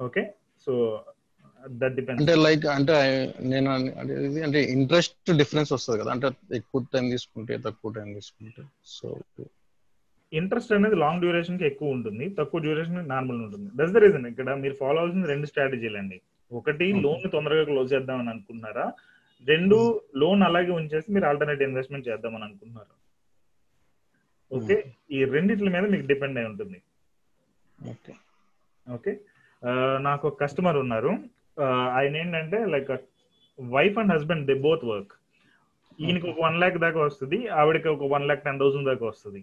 [0.00, 0.22] ఓకే
[0.66, 0.72] సో
[1.80, 2.96] దట్ డిపెండ్ అంటే లైక్ అంటే
[3.52, 3.68] నేను
[4.46, 6.10] అంటే ఇంట్రెస్ట్ డిఫరెన్స్ వస్తుంది కదా.
[6.16, 6.26] అంటే
[6.60, 8.62] ఎక్కువ టైం తీసుకుంటే తక్కువ టైం తీసుకుంటే.
[8.96, 9.08] సో
[10.32, 12.24] ఇంట్రెస్ట్ అనేది లాంగ్ డ్యూరేషన్కి ఎక్కువ ఉంటుంది.
[12.38, 13.68] తక్కువ డ్యూరేషన్ నార్మల్ ఉంటుంది.
[13.78, 16.18] దట్స్ ద రీజన్ ఇక్కడ మీరు ఫాలో అవ్వాల్సిన రెండు స్ట్రాటజీలు అండి
[16.50, 18.86] ఒకటి లోన్ తొందరగా క్లోజ్ చేద్దామని అనుకుంటున్నారా?
[19.44, 19.78] రెండు
[20.16, 22.92] లోన్ అలాగే ఉంచేసి మీరు ఆల్టర్నేట్ ఇన్వెస్ట్మెంట్ చేద్దామని అనుకుంటున్నారు.
[24.50, 24.76] ఓకే?
[25.10, 26.78] ఈ రెండిట్ల మీద మీకు డిపెండ్ అయి ఉంటుంది.
[27.90, 28.12] ఓకే.
[28.86, 29.12] ఓకే?
[30.00, 31.12] నాకు ఒక కస్టమర్ ఉన్నారు.
[31.98, 32.90] ఆయన ఏంటంటే like
[33.58, 35.14] wife and husband they both work.
[36.00, 39.40] ఈయనకి ఒక వన్ ల్యాక్ దాకా వస్తుంది ఆవిడకి ఒక వన్ ల్యాక్ టెన్ థౌసండ్ దాకా వస్తుంది.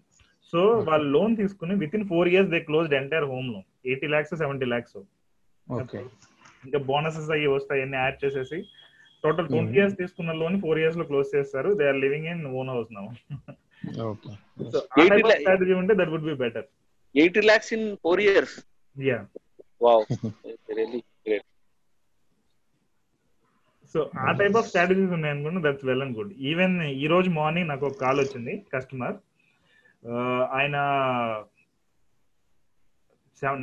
[0.53, 4.65] సో వాళ్ళు లోన్ తీసుకుని within four years they closed entire home loan eighty lakhs seventy
[4.65, 4.97] lakhs
[5.67, 5.99] okay.
[6.65, 8.57] ఇంకా బోనసెస్ అయ్యి వస్తాయి అన్ని యాడ్ చేసేసి.
[9.23, 11.69] టోటల్ ట్వంటీ ఇయర్స్ తీసుకున్న లోన్ ఫోర్ ఇయర్స్లో క్లోజ్ చేస్తారు.
[11.79, 13.05] They are living in own house now.
[14.11, 14.31] Okay.
[14.73, 14.77] So
[15.39, 16.67] strategy ఉంటే that would be better
[17.15, 18.55] eighty lakhs in four years?
[18.95, 19.17] Ya
[19.85, 20.03] wow
[20.69, 21.47] great
[23.95, 27.69] so ఆ type of strategies ఉన్నాయి అనుకుంటే that's well and good even ఈ రోజు morning
[27.71, 29.17] నాకు ఒక call వచ్చింది customer
[30.59, 30.75] ఆయన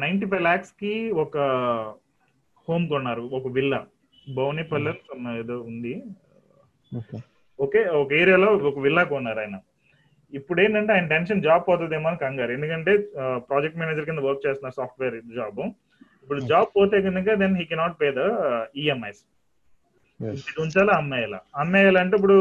[0.05, 0.93] నైన్టీ ఫైవ్ ల్యాక్స్కి
[1.25, 1.37] ఒక
[2.69, 3.81] హోమ్ కొన్నారు ఒక విల్లా
[4.27, 4.93] భువనేపల్లి
[5.43, 5.95] ఏదో ఉంది.
[7.59, 7.81] ఓకే.
[8.03, 9.57] ఒక ఏరియాలో ఒక విల్లా కొన్నారు ఆయన.
[10.33, 12.53] ఇప్పుడు ఏంటంటే ఆయన టెన్షన్ జాబ్ పోతుందేమో అని కంగారు.
[12.57, 12.93] ఎందుకంటే
[13.49, 15.61] ప్రాజెక్ట్ మేనేజర్ కింద వర్క్ చేస్తున్నారు సాఫ్ట్వేర్ జాబ్.
[16.23, 18.23] ఇప్పుడు జాబ్ పోతే కనుక then he cannot pay the
[18.83, 19.23] EMIs
[20.63, 21.39] ఉంచాలా అమ్మాయిలా?
[21.63, 22.37] అమ్మాయిలంటే ఇప్పుడు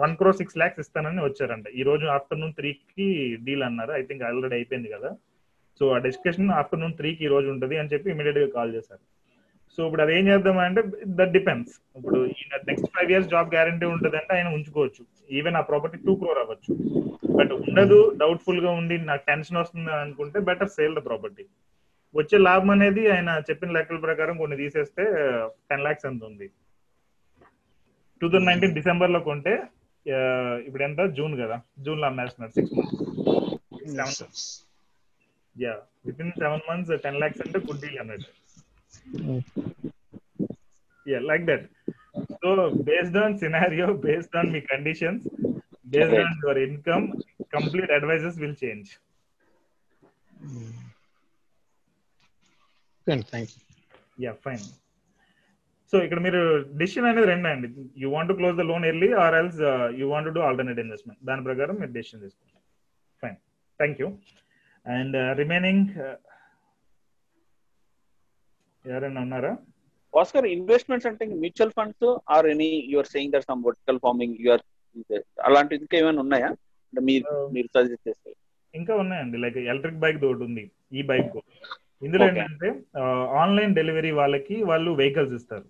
[0.00, 1.66] వన్ క్రో సిక్స్ ల్యాక్స్ ఇస్తానని వచ్చారంట.
[1.80, 3.06] ఈ రోజు ఆఫ్టర్నూన్ త్రీ కి
[3.46, 3.92] డీల్ అన్నారు.
[3.98, 5.10] ఐ థింక్ ఆల్రెడీ అయిపోయింది కదా.
[5.80, 9.02] సో ఆ డిస్కషన్ ఆఫ్టర్నూన్ త్రీ కి ఈ రోజు ఉంటుంది అని చెప్పి ఇమీడియట్గా కాల్ చేశారు.
[9.76, 10.82] సో ఇప్పుడు అది ఏం చేద్దాం అంటే
[11.18, 12.18] దట్ డిపెండ్స్ ఇప్పుడు
[12.68, 15.02] next five years job guarantee ఉంటుంది అంటే ఆయన ఉంచుకోవచ్చు.
[15.38, 16.72] ఈవెన్ ఆ ప్రాపర్టీ టూ క్రోర్ అవ్వచ్చు.
[17.38, 21.44] బట్ ఉండదు డౌట్ఫుల్గా ఉండి నాకు టెన్షన్ వస్తుంది అనుకుంటే బెటర్ సేల్ ద ప్రాపర్టీ
[22.14, 25.04] వచ్చే లాభం అనేది ఆయన చెప్పిన లెక్కల ప్రకారం కొన్ని తీసేస్తే
[25.70, 26.46] టెన్ లాక్స్ ఎంత ఉంది?
[28.20, 29.54] టూ థౌసండ్ నైన్టీన్ డిసెంబర్లో కొంటే
[30.66, 31.00] ఇప్పుడు ఎంత?
[31.18, 31.56] జూన్ కదా.
[31.86, 32.54] జూన్లో అమ్మేస్తున్నారు.
[32.58, 32.74] Six
[34.00, 34.44] months
[35.56, 35.74] ya
[36.24, 38.30] within seven months ten lakhs అంటే గుడ్ డీల్ అన్నట్టు.
[41.05, 41.63] yeah like that
[42.41, 42.49] so
[42.89, 45.21] based on scenario based on my conditions
[45.87, 46.25] based Right.
[46.25, 47.05] on your income
[47.55, 48.89] complete advices will change
[53.07, 53.59] thank you
[54.25, 54.63] yeah fine
[55.93, 56.41] so ఇక్కడ మీరు
[56.81, 57.67] decision అనేది రెండే అండి
[58.01, 59.57] you want close the loan early or else
[59.99, 62.59] you want do alternate investment దాని ప్రకారం మీరు decision తీసుకోండి
[63.23, 63.35] fine
[63.79, 64.07] thank you
[64.85, 65.89] and remaining
[68.90, 69.52] ఎవరైనా ఉన్నారా?
[70.14, 74.64] భాస్కర్ ఇన్వెస్ట్మెంట్స్ అంటే mutual funds or any you're saying that some vertical farming you're
[75.48, 76.50] అలాంటి ఇంకా ఏమైనా ఉన్నాయా?
[76.88, 78.30] అంటే మీరు మీరు సజెస్ట్ చేస్తే.
[78.74, 79.36] ఇంకా ఉన్నాయండి.
[79.44, 80.64] లైక్ ఎలక్ట్రిక్ బైక్ ఒకటి ఉంది
[80.98, 81.36] ఈ బైక్
[82.06, 82.24] ఇందులో.
[82.28, 82.70] ఏంటంటే
[83.42, 85.66] ఆన్లైన్ డెలివరీ వాళ్ళకి వాళ్ళు వెహికల్స్ ఇస్తారు.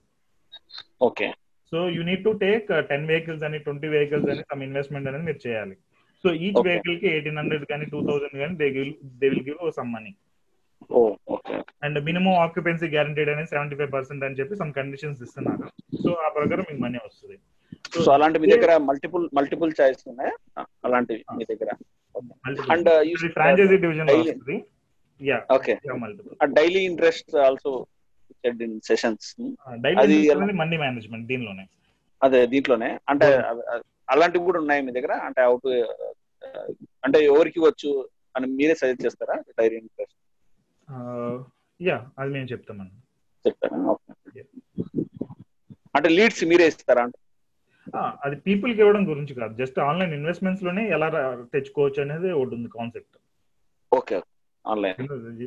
[1.08, 1.28] Okay
[1.72, 5.40] so you need to take ten vehicles అని ట్వంటీ వెహికల్స్ అని సమ్ ఇన్వెస్ట్మెంట్ అనేది మీరు
[5.46, 5.74] చేయాలి.
[6.24, 6.60] So each.
[6.68, 10.12] వెహికల్కి ఎయిటీన్ హండ్రెడ్ కానీ టూ థౌసండ్ కానీ they will they will give some money
[11.84, 15.66] and minimum occupancy guaranteed అనేది సెవెంటీ ఫైవ్ పర్సెంట్ అని చెప్పి సమ్ కండిషన్స్ ఇస్తున్నారు.
[16.04, 17.36] సో ఆ ప్రకారం మీకు మనీ వస్తుంది.
[18.04, 20.34] సో అలాంటి మీ దగ్గర మల్టిపుల్ మల్టిపుల్ చాయిస్ ఉన్నాయా?
[20.86, 21.70] అలాంటివి మీ దగ్గర.
[22.74, 22.90] అండ్
[23.36, 24.56] ఫ్రాంచైజీ డివిజన్ వస్తుంది.
[25.20, 25.74] Ya okay
[26.58, 27.72] daily interest also
[28.42, 29.28] said in sessions
[29.86, 30.18] daily అది
[30.62, 31.64] మనీ మేనేజ్మెంట్ దీనిలోనే.
[32.26, 32.90] అదే దీంట్లోనే.
[33.12, 33.26] అంటే
[34.14, 35.14] అలాంటివి కూడా ఉన్నాయి మీ దగ్గర?
[35.28, 35.66] అంటే అవుట్
[37.06, 37.90] అంటే ఎవరికి వచ్చు
[38.36, 39.36] అని మీరే సజెస్ట్ చేస్తారా?
[39.58, 40.16] డైరీ ఇన్వెస్ట్
[41.80, 42.92] యా అది మేము చెప్తామన్న
[43.44, 44.42] ఓకే.
[45.94, 47.02] అంటే లీడ్స్ మీరే ఇస్తారా?
[47.06, 47.18] అంటే
[48.24, 51.08] అది పీపుల్కి ఇవ్వడం గురించి కాదు జస్ట్ ఆన్లైన్ ఇన్వెస్ట్మెంట్స్లోనే ఎలా
[51.54, 53.16] తెచ్చుకోవచ్చు అనేది ఒకటి ఉంది concept.
[53.92, 54.16] Okay
[54.64, 54.96] online.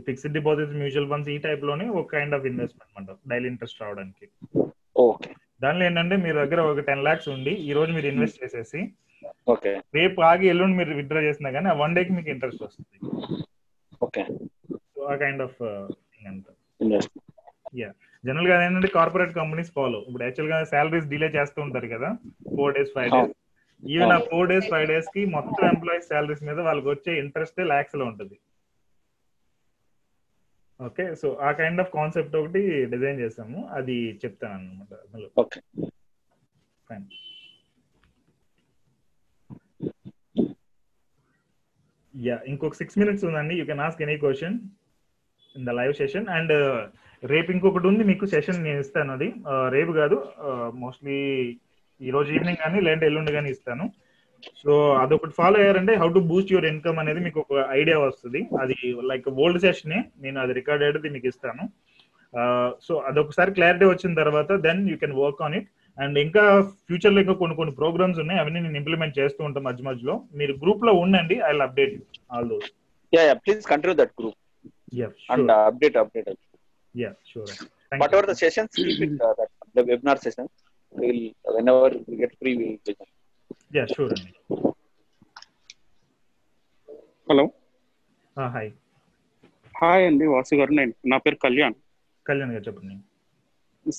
[0.07, 4.25] Fixed deposits mutual funds ఈ టైప్లోనే ఒక కైండ్ ఆఫ్ ఇన్వెస్ట్మెంట్ అంటారు డైలీ ఇంట్రెస్ట్ రావడానికి.
[5.05, 5.31] ఓకే.
[5.61, 8.81] దానిలో ఏంటంటే మీ దగ్గర ఒక టెన్ లాక్స్ ఉండి ఈ రోజు మీరు ఇన్వెస్ట్ చేసేసి
[9.47, 9.71] ఓకే.
[9.97, 12.97] రేపు ఆగి ఎల్లుండి మీరు విత్డ్రా చేసినా కానీ ఆ వన్ డేకి మీకు ఇంట్రెస్ట్ వస్తుంది.
[14.01, 14.23] ఓకే.
[15.11, 15.57] ఆ కైండ్ ఆఫ్
[16.11, 17.13] థింగ్ అంటారు ఇన్వెస్ట్
[18.23, 22.09] జనరల్గా ఏంటంటే కార్పొరేట్ కంపెనీస్ ఫాలో ఇప్పుడు యాక్చువల్గా సాలరీస్ డిలే చేస్తూ ఉంటారు కదా.
[22.55, 23.33] Four days five days
[23.83, 28.35] even ఆ ఫోర్ డేస్ ఫైవ్ డేస్కి మొత్తం ఎంప్లాయీస్ సాలరీస్ మీద వాళ్ళకి వచ్చే ఇంట్రెస్ట్ లాక్స్లో ఉంటుంది.
[30.79, 32.61] ఓకే సో ఆ కైండ్ ఆఫ్ కాన్సెప్ట్ ఒకటి
[32.93, 33.59] డిజైన్ చేసాము.
[33.77, 35.59] అది చెప్తాను అనమాట అందులో ఓకే
[36.87, 37.07] ఫైన్
[42.13, 43.55] యా ఇంకొక సిక్స్ మినిట్స్ ఉందండి.
[43.59, 44.57] You can ask any question
[45.55, 46.53] in the live session and
[47.23, 49.27] రేపు ఇంకొకటి ఉంది మీకు సెషన్ నేను ఇస్తాను అది.
[49.75, 50.17] రేపు కాదు
[50.83, 51.17] మోస్ట్లీ
[52.01, 53.85] ఈ రోజు ఈవినింగ్ కానీ లేదంటే ఎల్లుండి కానీ ఇస్తాను.
[54.61, 54.73] సో
[55.03, 58.41] అదొకటి ఫాలో అయ్యారంటే how to boost your income అనేది మీకు ఒక ఐడియా వస్తుంది.
[58.61, 58.75] అది
[59.09, 61.63] లైక్ ఓల్డ్ సెషనే నేను అది రికార్డ్ అయ్యేది మీకు ఇస్తాను.
[62.85, 66.43] సో అదొకసారి క్లారిటీ వచ్చిన తర్వాత then you can work on it and ఇంకా
[66.87, 70.15] ఫ్యూచర్లో ఇంకా కొన్ని కొన్ని ప్రోగ్రామ్స్ ఉన్నాయి అవన్నీ నేను ఇంప్లిమెంట్ చేస్తూ ఉంటాను మధ్య మధ్యలో.
[70.41, 72.03] మీరు గ్రూప్లో ఉండండి I update you
[72.35, 72.69] all those
[73.13, 74.38] ya ya please continue that group
[75.01, 76.29] ya and update update
[76.95, 77.51] ya sure
[78.15, 80.51] what the sessions keep it uh, that the webinar sessions
[80.95, 81.21] will
[81.55, 83.11] whenever we get free we will present.
[83.77, 84.31] Ya sure అండి
[87.29, 87.45] hello
[88.55, 88.69] hi
[89.75, 91.75] hi అండి వాసు గారు నేను నా పేరు కళ్యాణ్.
[92.25, 92.95] కళ్యాణ్ గారు చెప్పండి.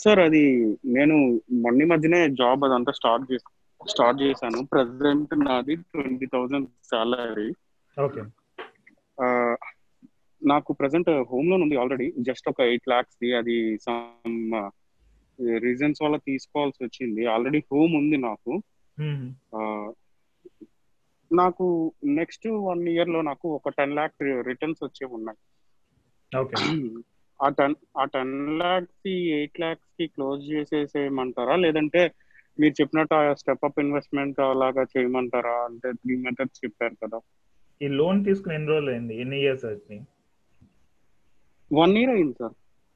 [0.03, 0.43] Sir అది
[0.97, 1.14] నేను
[1.64, 3.47] మొన్న మధ్యనే జాబ్ అదంతా స్టార్ట్ చేసి
[3.80, 4.59] స్టార్ట్ చేశాను.
[4.72, 7.49] ప్రెసెంట్ నాది ట్వంటీ థౌజండ్ సాలరీ.
[7.97, 8.22] ఓకే
[10.47, 14.70] నాకు ప్రెసెంట్ హోమ్ లోన్ ఉంది ఆల్రెడీ జస్ట్ ఒక ఎయిట్ లాక్స్ ది అది సమ్
[15.59, 17.26] రీజన్స్ వల్ల తీసుకోవాల్సి వచ్చింది.
[17.26, 18.62] ఆల్రెడీ హోమ్ ఉంది నాకు.
[19.55, 19.93] ఆ,
[21.32, 25.38] నాకు నెక్స్ట్ వన్ ఇయర్లో నాకు ఒక టెన్ లాక్ రిటర్న్స్ వచ్చే ఉన్నాయి.
[26.38, 26.57] ఓకే.
[27.43, 31.57] ఆ టెన్ ఆ టెన్ లాక్స్కి ఎయిట్ లాక్స్కి క్లోజ్ చేసేసేయమంటారా?
[31.57, 32.12] లేదంటే
[32.61, 35.64] మీరు చెప్పినట్టు ఆ స్టెప్ అప్ ఇన్వెస్ట్మెంట్ అలాగా చేయమంటారా?
[35.64, 37.20] అంటే త్రీ మెథడ్స్ చెప్పారు కదా.
[37.82, 40.03] ఈ లోన్ తీసుకుని ఎన్ని రోజులు అయింది ఎన్ని ఇయర్స్ అవుతుంది
[41.79, 42.55] వన్ ఇయర్ అయింది సార్.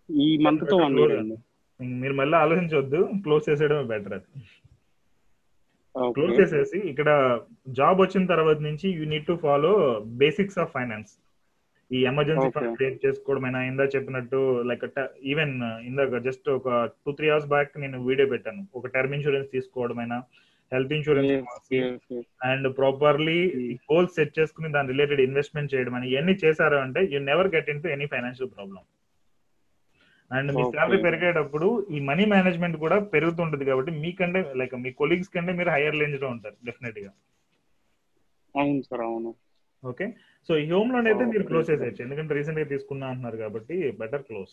[0.09, 1.37] ఈ మంత్తో వన్ ఇయర్ అయింది.
[2.03, 4.29] మీరు మళ్ళీ ఆలోచించవద్దు క్లోజ్ చేసేయడమే బెటర్ అది.
[6.15, 7.09] క్లోజ్ చేసేసి ఇక్కడ
[7.79, 9.73] జాబ్ వచ్చిన తర్వాత నుంచి you need to follow
[10.23, 11.13] basics of finance
[11.91, 12.49] ఈ ఎమర్జెన్సీ.
[12.55, 14.85] ఫండ్ క్రియేట్ చేసుకోవడమైనా ఇందా చెప్పినట్టు లైక్
[15.33, 15.55] ఈవెన్
[15.91, 16.69] ఇందాక జస్ట్ ఒక
[17.05, 18.63] టూ త్రీ అవర్స్ బ్యాక్ నేను వీడియో పెట్టాను.
[18.79, 20.19] ఒక term insurance తీసుకోవడమైనా
[20.73, 21.33] health insurance
[22.51, 23.39] and properly
[23.91, 27.83] goals set చేసుకుని దాని రిలేటెడ్ ఇన్వెస్ట్మెంట్ చేయడం అని ఇవన్నీ చేశారు అంటే you never get in
[27.97, 28.83] any financial problem
[30.31, 30.63] and me.
[30.77, 35.99] Salary పెరిగేటప్పుడు ఈ మనీ మేనేజ్మెంట్ కూడా పెరుగుతుంటది కాబట్టి మీకంటే లైక్ మీ కొలీగ్స్ కంటే మీరు హైయర్
[36.03, 37.11] రేంజ్లో ఉంటారు డెఫినెట్గా
[38.55, 39.31] అవును సార్ అవును.
[39.83, 40.07] ఓకే
[40.49, 41.45] సో ఈ హోమ్ లోన్ అయితే మీరు.
[41.51, 42.03] క్లోజ్ చేసేయచ్చు.
[42.05, 44.53] ఎందుకంటే రీసెంట్గా తీసుకున్నా అంటున్నారు కాబట్టి బెటర్ క్లోజ్.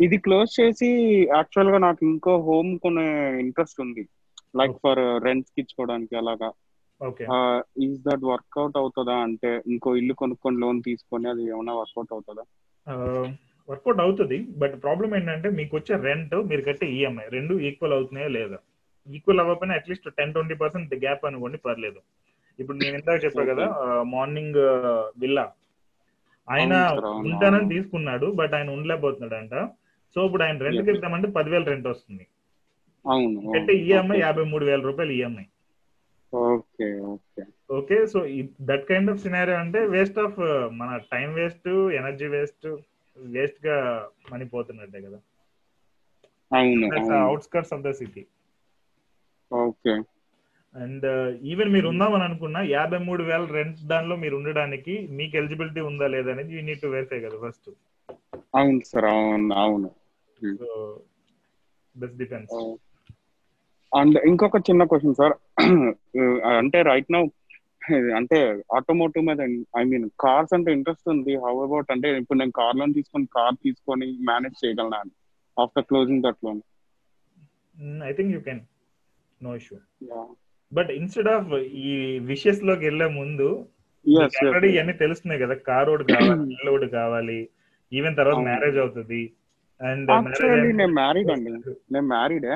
[0.00, 0.88] ఇది క్లోజ్ చేసి
[1.36, 3.06] యాక్చువల్గా నాకు ఇంకో హోమ్ కొనే
[3.44, 4.04] ఇంట్రెస్ట్ ఉంది.
[4.56, 4.76] లైక్.
[4.84, 6.48] ఫర్ రెంట్స్కి ఇచ్చుకోవడానికి అలాగా
[7.84, 12.44] ఈజ్ దట్ వర్కౌట్ అవుతుందా అంటే ఇంకో ఇల్లు కొనుక్కొని లోన్ తీసుకొని అది ఏమైనా వర్కౌట్ అవుతుందా?
[13.68, 18.58] వర్కౌట్ అవుతుంది బట్ ప్రాబ్లం ఏంటంటే మీకు వచ్చే రెంట్ మీరు కట్టే ఈఎంఐ రెండు ఈక్వల్ అవుతున్నాయా లేదా?
[19.08, 22.00] ఈక్వల్ అవ్వకపోయినా at least ten twenty percent gap అనుకోండి పర్లేదు.
[22.58, 23.66] ఇప్పుడు నేను ఇందాక చెప్పా కదా
[24.14, 24.58] మార్నింగ్
[25.22, 25.44] విల్లా
[26.48, 26.74] ఆయన
[27.28, 27.68] ఉంటానని.
[27.74, 29.54] తీసుకున్నాడు బట్ ఆయన ఉండలేకపోతున్నాడు అంట
[30.16, 30.96] సో ఇప్పుడు ఆయన రెంట్ Yes.
[30.96, 32.24] ఇద్దామంటే పదివేల రెంట్ వస్తుంది.
[33.06, 35.46] అవును కట్టే ఈఎంఐ యాభై మూడు వేల రూపాయలు EMI
[36.32, 37.42] okay okay.
[37.70, 38.18] Okay so
[38.68, 40.38] that kind of scenario అంటే వేస్ట్ ఆఫ్
[40.80, 42.66] మన టైం వేస్ట్ ఎనర్జీ వేస్ట్
[43.16, 43.76] వేస్ట్గా
[44.32, 45.18] మనీ పోతున్నట్టే కదా.
[46.50, 46.88] అవును
[47.22, 48.22] outskirts of the city
[49.50, 49.94] okay.
[50.74, 51.06] And
[51.50, 56.30] even మీరు ఉందామని అనుకున్నా యాభై మూడు వేల రెంట్ దానిలో మీరు ఉండడానికి మీకు ఎలిజిబిలిటీ ఉందా లేదా
[56.34, 57.68] అనేది యూ నీడ్ టు వెరిఫై కదా ఫస్ట్.
[58.54, 59.88] అవును సార్ అవును అవును.
[60.60, 60.68] సో
[61.94, 62.56] దిస్ డిపెండ్స్
[63.96, 65.34] అండ్ ఇంకొక చిన్న క్వశ్చన్ సార్
[66.60, 67.22] అంటే రైట్ నౌ
[68.18, 68.38] అంటే
[68.76, 69.40] ఆటోమోటివ్ మీద
[69.78, 71.32] ఐ మీన్ కార్స్ అంటే ఇంట్రెస్ట్ ఉంది.
[71.44, 75.00] హౌ అబౌట్ అంటే ఇప్పుడు నేను కార్ లోన్ తీసుకొని కార్ తీసుకొని మేనేజ్ చేయగలనా?
[75.56, 76.60] After closing that loan
[78.08, 78.62] I think you can
[79.40, 79.78] no issue
[80.72, 81.50] but instead of
[81.84, 81.94] ఈ
[82.30, 83.48] విషెస్లోకి వెళ్ళే ముందు
[84.40, 85.54] ఆల్రెడీ ఇవన్నీ తెలుస్తున్నాయి కదా.
[85.68, 86.18] కార్ ఒకటి కావాలి
[86.54, 87.40] ఇల్లు ఒకటి కావాలి.
[87.92, 88.40] ఈవెన్ తర్వాత.
[88.50, 89.22] మ్యారేజ్ అవుతుంది.
[89.80, 90.10] అండ్
[90.80, 91.50] నేను మ్యారీడ్ అండి.
[91.94, 92.54] నేను మ్యారీడే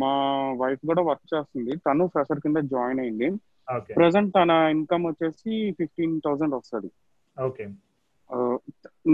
[0.00, 0.12] మా
[0.60, 1.72] వైఫ్ కూడా వర్క్ చేస్తుంది.
[1.86, 3.28] తను ఫ్రెషర్ కింద జాయిన్ అయింది.
[3.68, 6.90] ఓకే ప్రజెంట్ తన ఇన్కమ్ వచ్చేసి ఫిఫ్టీన్ థౌసండ్ వస్తుంది.
[7.36, 7.66] ఓకే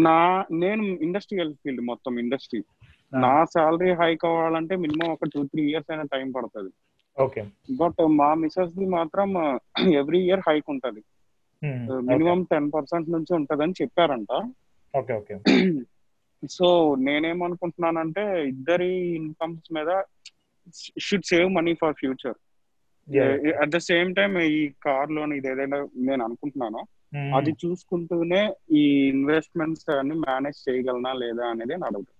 [0.06, 0.18] నా
[0.62, 2.60] నేను ఇండస్ట్రియల్ ఫీల్డ్ మొత్తం ఇండస్ట్రీ
[3.22, 6.72] నా శాలరీ హైక్ అవ్వాలంటే మినిమం ఒక టూ త్రీ ఇయర్స్ అయినా టైం పడుతుంది.
[7.16, 7.42] ఓకే
[7.80, 9.30] బట్ మా మిసెస్ ది మాత్రం
[10.00, 11.02] ఎవ్రీ ఇయర్ హైక్ ఉంటది.
[12.10, 14.32] మినిమం టెన్ పర్సెంట్ నుంచి ఉంటదని చెప్పారంట.
[14.94, 15.34] ఓకే ఓకే
[16.42, 16.68] సో
[17.06, 19.90] నేనేమనుకుంటున్నానంటే ఇద్దరి ఇన్కమ్స్ మీద
[21.06, 22.38] should save money for future
[23.62, 25.78] at the same time ఈ కార్ లోన్ ఇది ఏదైనా
[26.08, 26.80] నేను అనుకుంటున్నాను
[27.36, 28.40] అది చూసుకుంటూనే
[28.80, 28.82] ఈ
[29.14, 32.10] ఇన్వెస్ట్మెంట్స్ అన్ని మేనేజ్ చేయగలనా లేదా అనేది నా doubt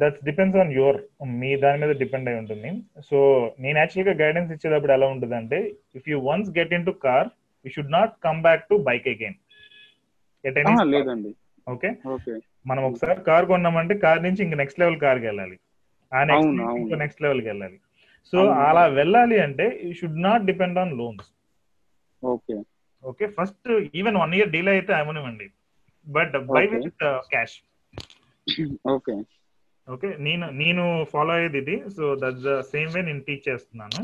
[0.00, 0.98] that's depends on your
[1.40, 2.70] మీ దాని మీద డిపెండ్ అయి ఉంటుంది.
[3.08, 3.18] సో
[3.62, 5.58] నేను యాక్చువల్గా గైడెన్స్ ఇచ్చేటప్పుడు ఎలా ఉంటుంది అంటే
[5.98, 7.28] if you once get in to car
[7.64, 9.36] you should not come back to bike again
[10.94, 11.32] లేదండి.
[11.66, 12.34] ఓకే ఓకే
[12.66, 15.56] మనం ఒకసారి కార్ కొన్నామంటే కార్ నుంచి ఇంక నెక్స్ట్ లెవెల్ కార్కి వెళ్ళాలి.
[16.12, 17.76] ఆ నెక్స్ట్ నెక్స్ట్ లెవెల్కి వెళ్ళాలి.
[18.32, 18.38] సో.
[18.68, 21.28] అలా వెళ్ళాలి అంటే you should not depend on loans
[22.22, 22.56] okay.
[23.04, 23.68] Okay first
[24.00, 25.46] even one year deal అయితే అవనివ్వండి
[26.06, 26.64] but buy.
[26.74, 27.04] With
[27.34, 27.56] cash
[28.94, 29.14] okay.
[29.88, 31.76] Okay నేను నేను ఫాలో అయ్యేది ఇది.
[31.96, 34.00] So that the same way నేను టీచ్ చేస్తున్నాను.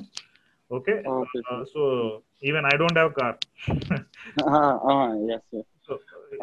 [0.70, 1.38] Okay okay
[1.72, 1.80] so
[2.48, 3.36] even I don't have car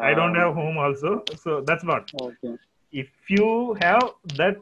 [0.04, 1.12] I don't have home also
[1.42, 2.50] so that's what okay
[2.94, 3.46] if you
[3.80, 4.04] have
[4.36, 4.60] that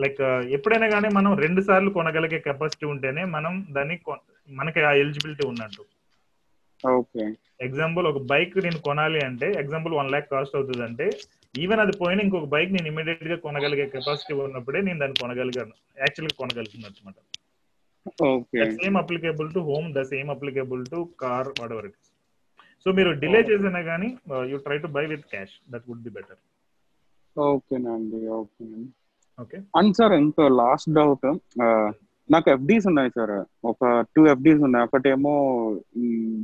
[0.00, 0.20] like
[0.56, 3.96] ఎప్పుడైనా కానీ మనం రెండు సార్లు కొనగలిగే కెపాసిటీ ఉంటేనే మనం దాన్ని
[4.48, 5.82] మనకి ఆ ఎలిజిబిలిటీ ఉన్నట్టు.
[6.84, 7.24] ఓకే
[7.60, 11.06] ఎగ్జాంపుల్ ఒక బైక్ నేను కొనాలి అంటే ఎగ్జాంపుల్ వన్ ల్యాక్ కాస్ట్ అవుతుంది అంటే
[11.54, 15.74] ఈవెన్ అది పోయిన ఇంకొక బైక్ నేను ఇమీడియట్గా కొనగలిగే కెపాసిటీ ఉన్నప్పుడే నేను దాన్ని కొనగలిగాను.
[15.98, 17.18] యాక్చువల్గా కొనగలుగుతున్నాను అనమాట
[18.76, 21.98] same applicable to home the same applicable to car whatever it
[22.86, 24.08] so మీరు డిలే చేసినా కానీ
[24.50, 26.40] you try to buy with cash that would be better
[27.36, 28.88] ఓకేనండి ఓకేనండి
[29.38, 31.26] ఓకే అండ్ సార్ ఇంకో లాస్ట్ డౌట్
[32.28, 33.36] నాకు ఎఫ్డీస్ ఉన్నాయి సార్.
[33.70, 34.86] ఒక టూ ఎఫ్డీస్ ఉన్నాయి.
[34.88, 35.32] ఒకటేమో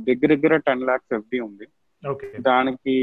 [0.07, 1.65] దగ్గర దగ్గర టెన్ లాక్స్ ఎఫ్డి ఉంది.
[2.03, 2.95] ఓకే దానికి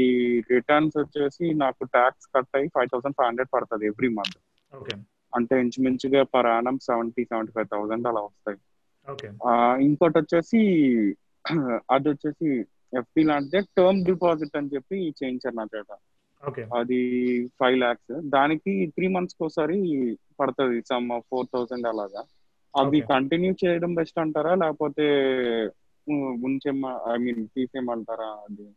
[0.51, 4.37] రిటర్న్స్ వచ్చేసి నాకు ట్యాక్స్ కట్ అయ్యి ఫైవ్ థౌసండ్ ఫైవ్ హండ్రెడ్ పడుతుంది ఎవ్రీ మంత్
[4.73, 4.93] ఓకే
[5.33, 8.57] అంటే ఇంచుమించుగా per annum seventy seventy five thousand అలా వస్తాయి.
[9.87, 10.61] ఇంకోటి వచ్చేసి
[11.95, 12.47] అది వచ్చేసి
[12.97, 15.95] ఎఫ్డి లాంటిదే టర్మ్ డిపాజిట్ అని చెప్పి చేయించారు నా చేత.
[16.47, 16.67] ఓకే.
[16.75, 16.99] అది
[17.47, 19.77] ఫైవ్ లాక్స్ దానికి త్రీ మంత్స్ ఒకసారి
[20.39, 22.23] పడుతుంది సమ్ ఫోర్ థౌసండ్ అలాగా.
[22.75, 23.01] అవి.
[23.01, 24.55] కంటిన్యూ చేయడం బెస్ట్ అంటారా?
[24.55, 25.03] లేకపోతే
[27.13, 28.67] ఐ మీన్ తీసేయమంటారా అది?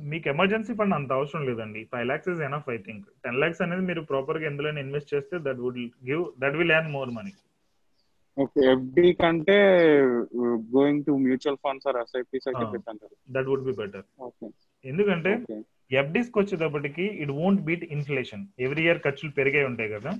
[0.00, 1.84] మీకు ఎమర్జెన్సీ ఫండ్ అంత అవసరం లేదండి.
[1.92, 5.58] Five lakhs is enough I think ten lakhs అనేది మీరు ప్రాపర్గా ఎందులో ఇన్వెస్ట్ చేస్తే that
[5.58, 7.32] would give that will earn more money
[8.42, 9.56] okay FD కంటే
[10.74, 13.14] going to mutual funds or SIPs అయితే అంటారు.
[13.36, 14.06] దట్ వుడ్ బి బెటర్
[14.84, 15.32] ఎందుకంటే
[16.00, 20.10] ఎఫ్డీస్కి వచ్చేటప్పటికి it won't beat inflation every year ఖర్చులు పెరిగే ఉంటాయి కదా.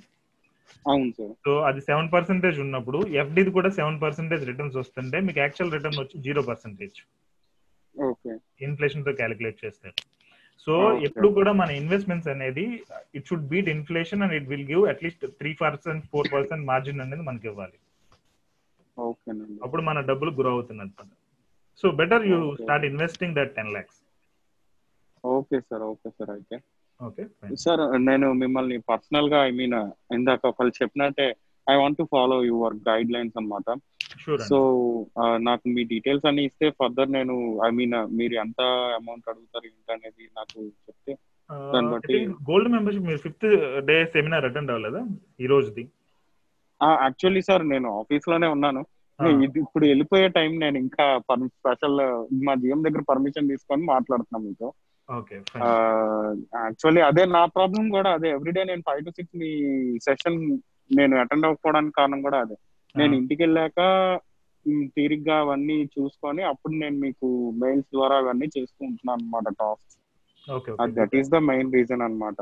[0.90, 1.32] అవును సార్.
[1.44, 6.16] సో అది సెవెన్ పర్సెంటేజ్ ఉన్నప్పుడు ఎఫ్డీది కూడా సెవెన్ పర్సెంటేజ్ రిటర్న్స్ వస్తుంటే మీకు యాక్చువల్ రిటర్న్ వచ్చి
[6.26, 6.98] జీరో పర్సెంటేజ్
[7.94, 8.32] ఓకే.
[8.66, 9.96] ఇన్ఫ్లేషన్తో క్యాలిక్యులేట్ చేస్తారు
[10.66, 10.74] సో.
[11.06, 12.64] ఎప్పుడు కూడా మన ఇన్వెస్ట్మెంట్స్ అనేది
[13.18, 17.24] it should beat inflation and it will give at least three percent four percent margin అనేది
[17.30, 17.78] మనకి ఇవ్వాలి.
[19.62, 21.10] అప్పుడు మన డబ్బులు గ్రో అవుతుంది అనమాట
[21.82, 22.38] so better you.
[22.56, 23.98] Start investing that ten lakhs.
[25.24, 26.56] Okay sir okay sir అయితే.
[27.00, 27.22] ఓకే
[27.56, 29.76] సార్ నేను మిమ్మల్ని పర్సనల్గా ఐ మీన్
[30.12, 31.28] ఇందాక ఒకళ్ళు చెప్పినట్టే
[31.66, 32.76] I want to follow your
[33.12, 33.68] guidelines అనమాట
[34.48, 34.58] సో
[35.38, 37.34] నాకు మీ డీటెయిల్స్ అన్ని ఇస్తే ఫర్దర్ నేను
[37.66, 38.60] ఐ మీన్ మీరు ఎంత
[38.94, 41.12] అమౌంట్ అడుగుతారు ఏంటనేది నాకు చెప్తే
[41.74, 42.18] దాన్ని బట్టి
[42.50, 43.46] గోల్డ్ మెంబర్షిప్ మీరు ఫిఫ్త్
[43.84, 45.02] డే సెమినార్ అటెండ్ అవ్వలేదా?
[45.40, 45.84] ఈ రోజుది.
[47.00, 48.82] యాక్చువల్లీ సార్ నేను ఆఫీస్లోనే ఉన్నాను
[49.44, 51.04] ఇది ఇప్పుడు వెళ్ళిపోయే టైం నేను ఇంకా
[51.54, 51.98] స్పెషల్
[52.44, 54.68] మా జిఎం దగ్గర పర్మిషన్ తీసుకొని మాట్లాడుతున్నాను మీతో.
[56.60, 58.28] యాక్చువల్లీ అదే నా ప్రాబ్లం కూడా అదే.
[58.36, 59.50] ఎవ్రీడే నేను ఫైవ్ టు సిక్స్ మీ
[60.06, 60.38] సెషన్
[60.90, 62.56] నేను అటెండ్ అవ్వకపోవడానికి కారణం కూడా అదే.
[62.94, 63.80] నేను ఇంటికి వెళ్ళాక
[64.96, 67.26] తీరిగ్గా అవన్నీ చూసుకొని అప్పుడు నేను మీకు
[67.60, 69.86] మెయిల్స్ ద్వారా అవన్నీ చేస్తూ ఉంటున్నాను అనమాట task
[70.96, 72.38] that is the main reason అనమాట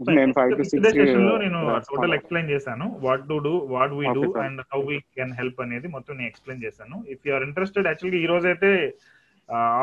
[0.00, 0.96] నేను ఫైవ్ టు సిక్స్
[1.44, 2.86] నేను టోటల్ ఎక్స్ప్లెయిన్ చేశాను.
[3.06, 4.24] What to do what we do.
[4.44, 6.96] And how we can help అనేది మొత్తం నేను ఎక్స్ప్లెయిన్ చేశాను.
[7.14, 8.70] ఇఫ్ యు ఆర్ ఇంట్రెస్టెడ్ యాక్చువల్గా ఈ రోజు అయితే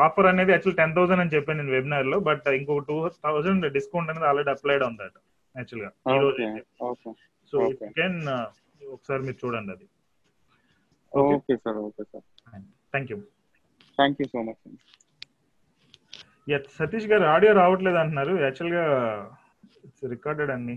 [0.06, 4.28] ఆఫర్ అనేది యాక్చువల్ టెన్ థౌసండ్ అని చెప్పాను నేను వెబినార్లో బట్ ఇంకో టూ థౌసండ్ డిస్కౌంట్ అనేది
[4.30, 5.18] ఆల్రెడీ అప్లైడ్ ఉంది దట్
[5.54, 5.90] యాక్చువల్గా.
[6.14, 7.12] ఈ రోజు
[7.52, 7.58] సో.
[7.98, 8.20] కెన్
[8.94, 9.86] ఒకసారి మీరు చూడండి అది.
[11.12, 12.24] Okay sir okay sir
[12.92, 13.18] thank you
[13.98, 14.62] thank you so much
[16.56, 18.34] yes Satish garu audio రావట్లేదు అంటున్నారు.
[18.46, 18.84] యాక్చువల్గా
[19.86, 20.76] ఇట్స్ రికార్డెడ్ అండి.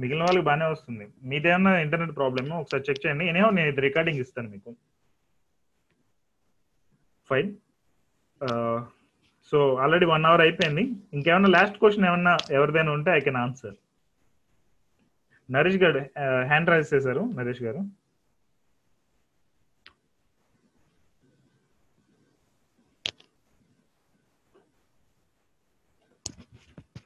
[0.00, 1.08] మిగిలిన వాళ్ళకి బాగానే వస్తుంది.
[1.22, 2.50] మీదేమన్నా ఇంటర్నెట్ ప్రాబ్లమ్?
[2.50, 3.28] ఒకసారి చెక్ చేయండి.
[3.28, 4.76] ఎనీహో నేను ఇది రికార్డింగ్ ఇస్తాను మీకు.
[7.28, 7.50] Fine.
[9.50, 10.82] So already one hour అయిపోయింది.
[11.12, 13.74] ఇంకేమన్నా లాస్ట్ క్వశ్చన్ ఏమన్నా ఎవరిదైనా ఉంటే ఐ కెన్ ఆన్సర్.
[15.50, 15.98] నరేష్ గారు
[16.46, 17.82] హ్యాండ్ రైజ్ చేశారు నరేష్ గారు.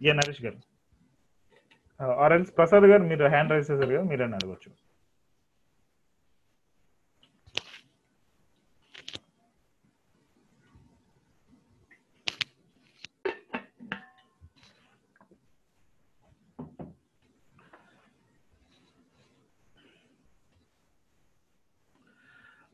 [0.02, 0.67] ఏ నరేష్ గారు.
[2.00, 4.70] ఆర్ఎల్స్ ప్రసాద్ గారు మీరు హ్యాండ్ రైజ్ చేశారు కదా మీరని అడగచ్చు.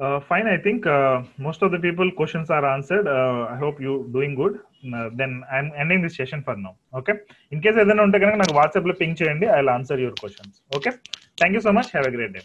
[0.01, 3.07] Uh, fine, I think uh, most of the people questions are answered.
[3.07, 4.59] Uh, I hope you doing good.
[4.93, 6.75] Uh, then I'm ending this session for now.
[6.93, 7.15] Okay.
[7.53, 10.93] In case ఏదైనా ఉంటే కనుక నాకు వాట్సాప్లో ping చేయండి I answer your questions okay
[11.41, 12.43] thank you so much have a great day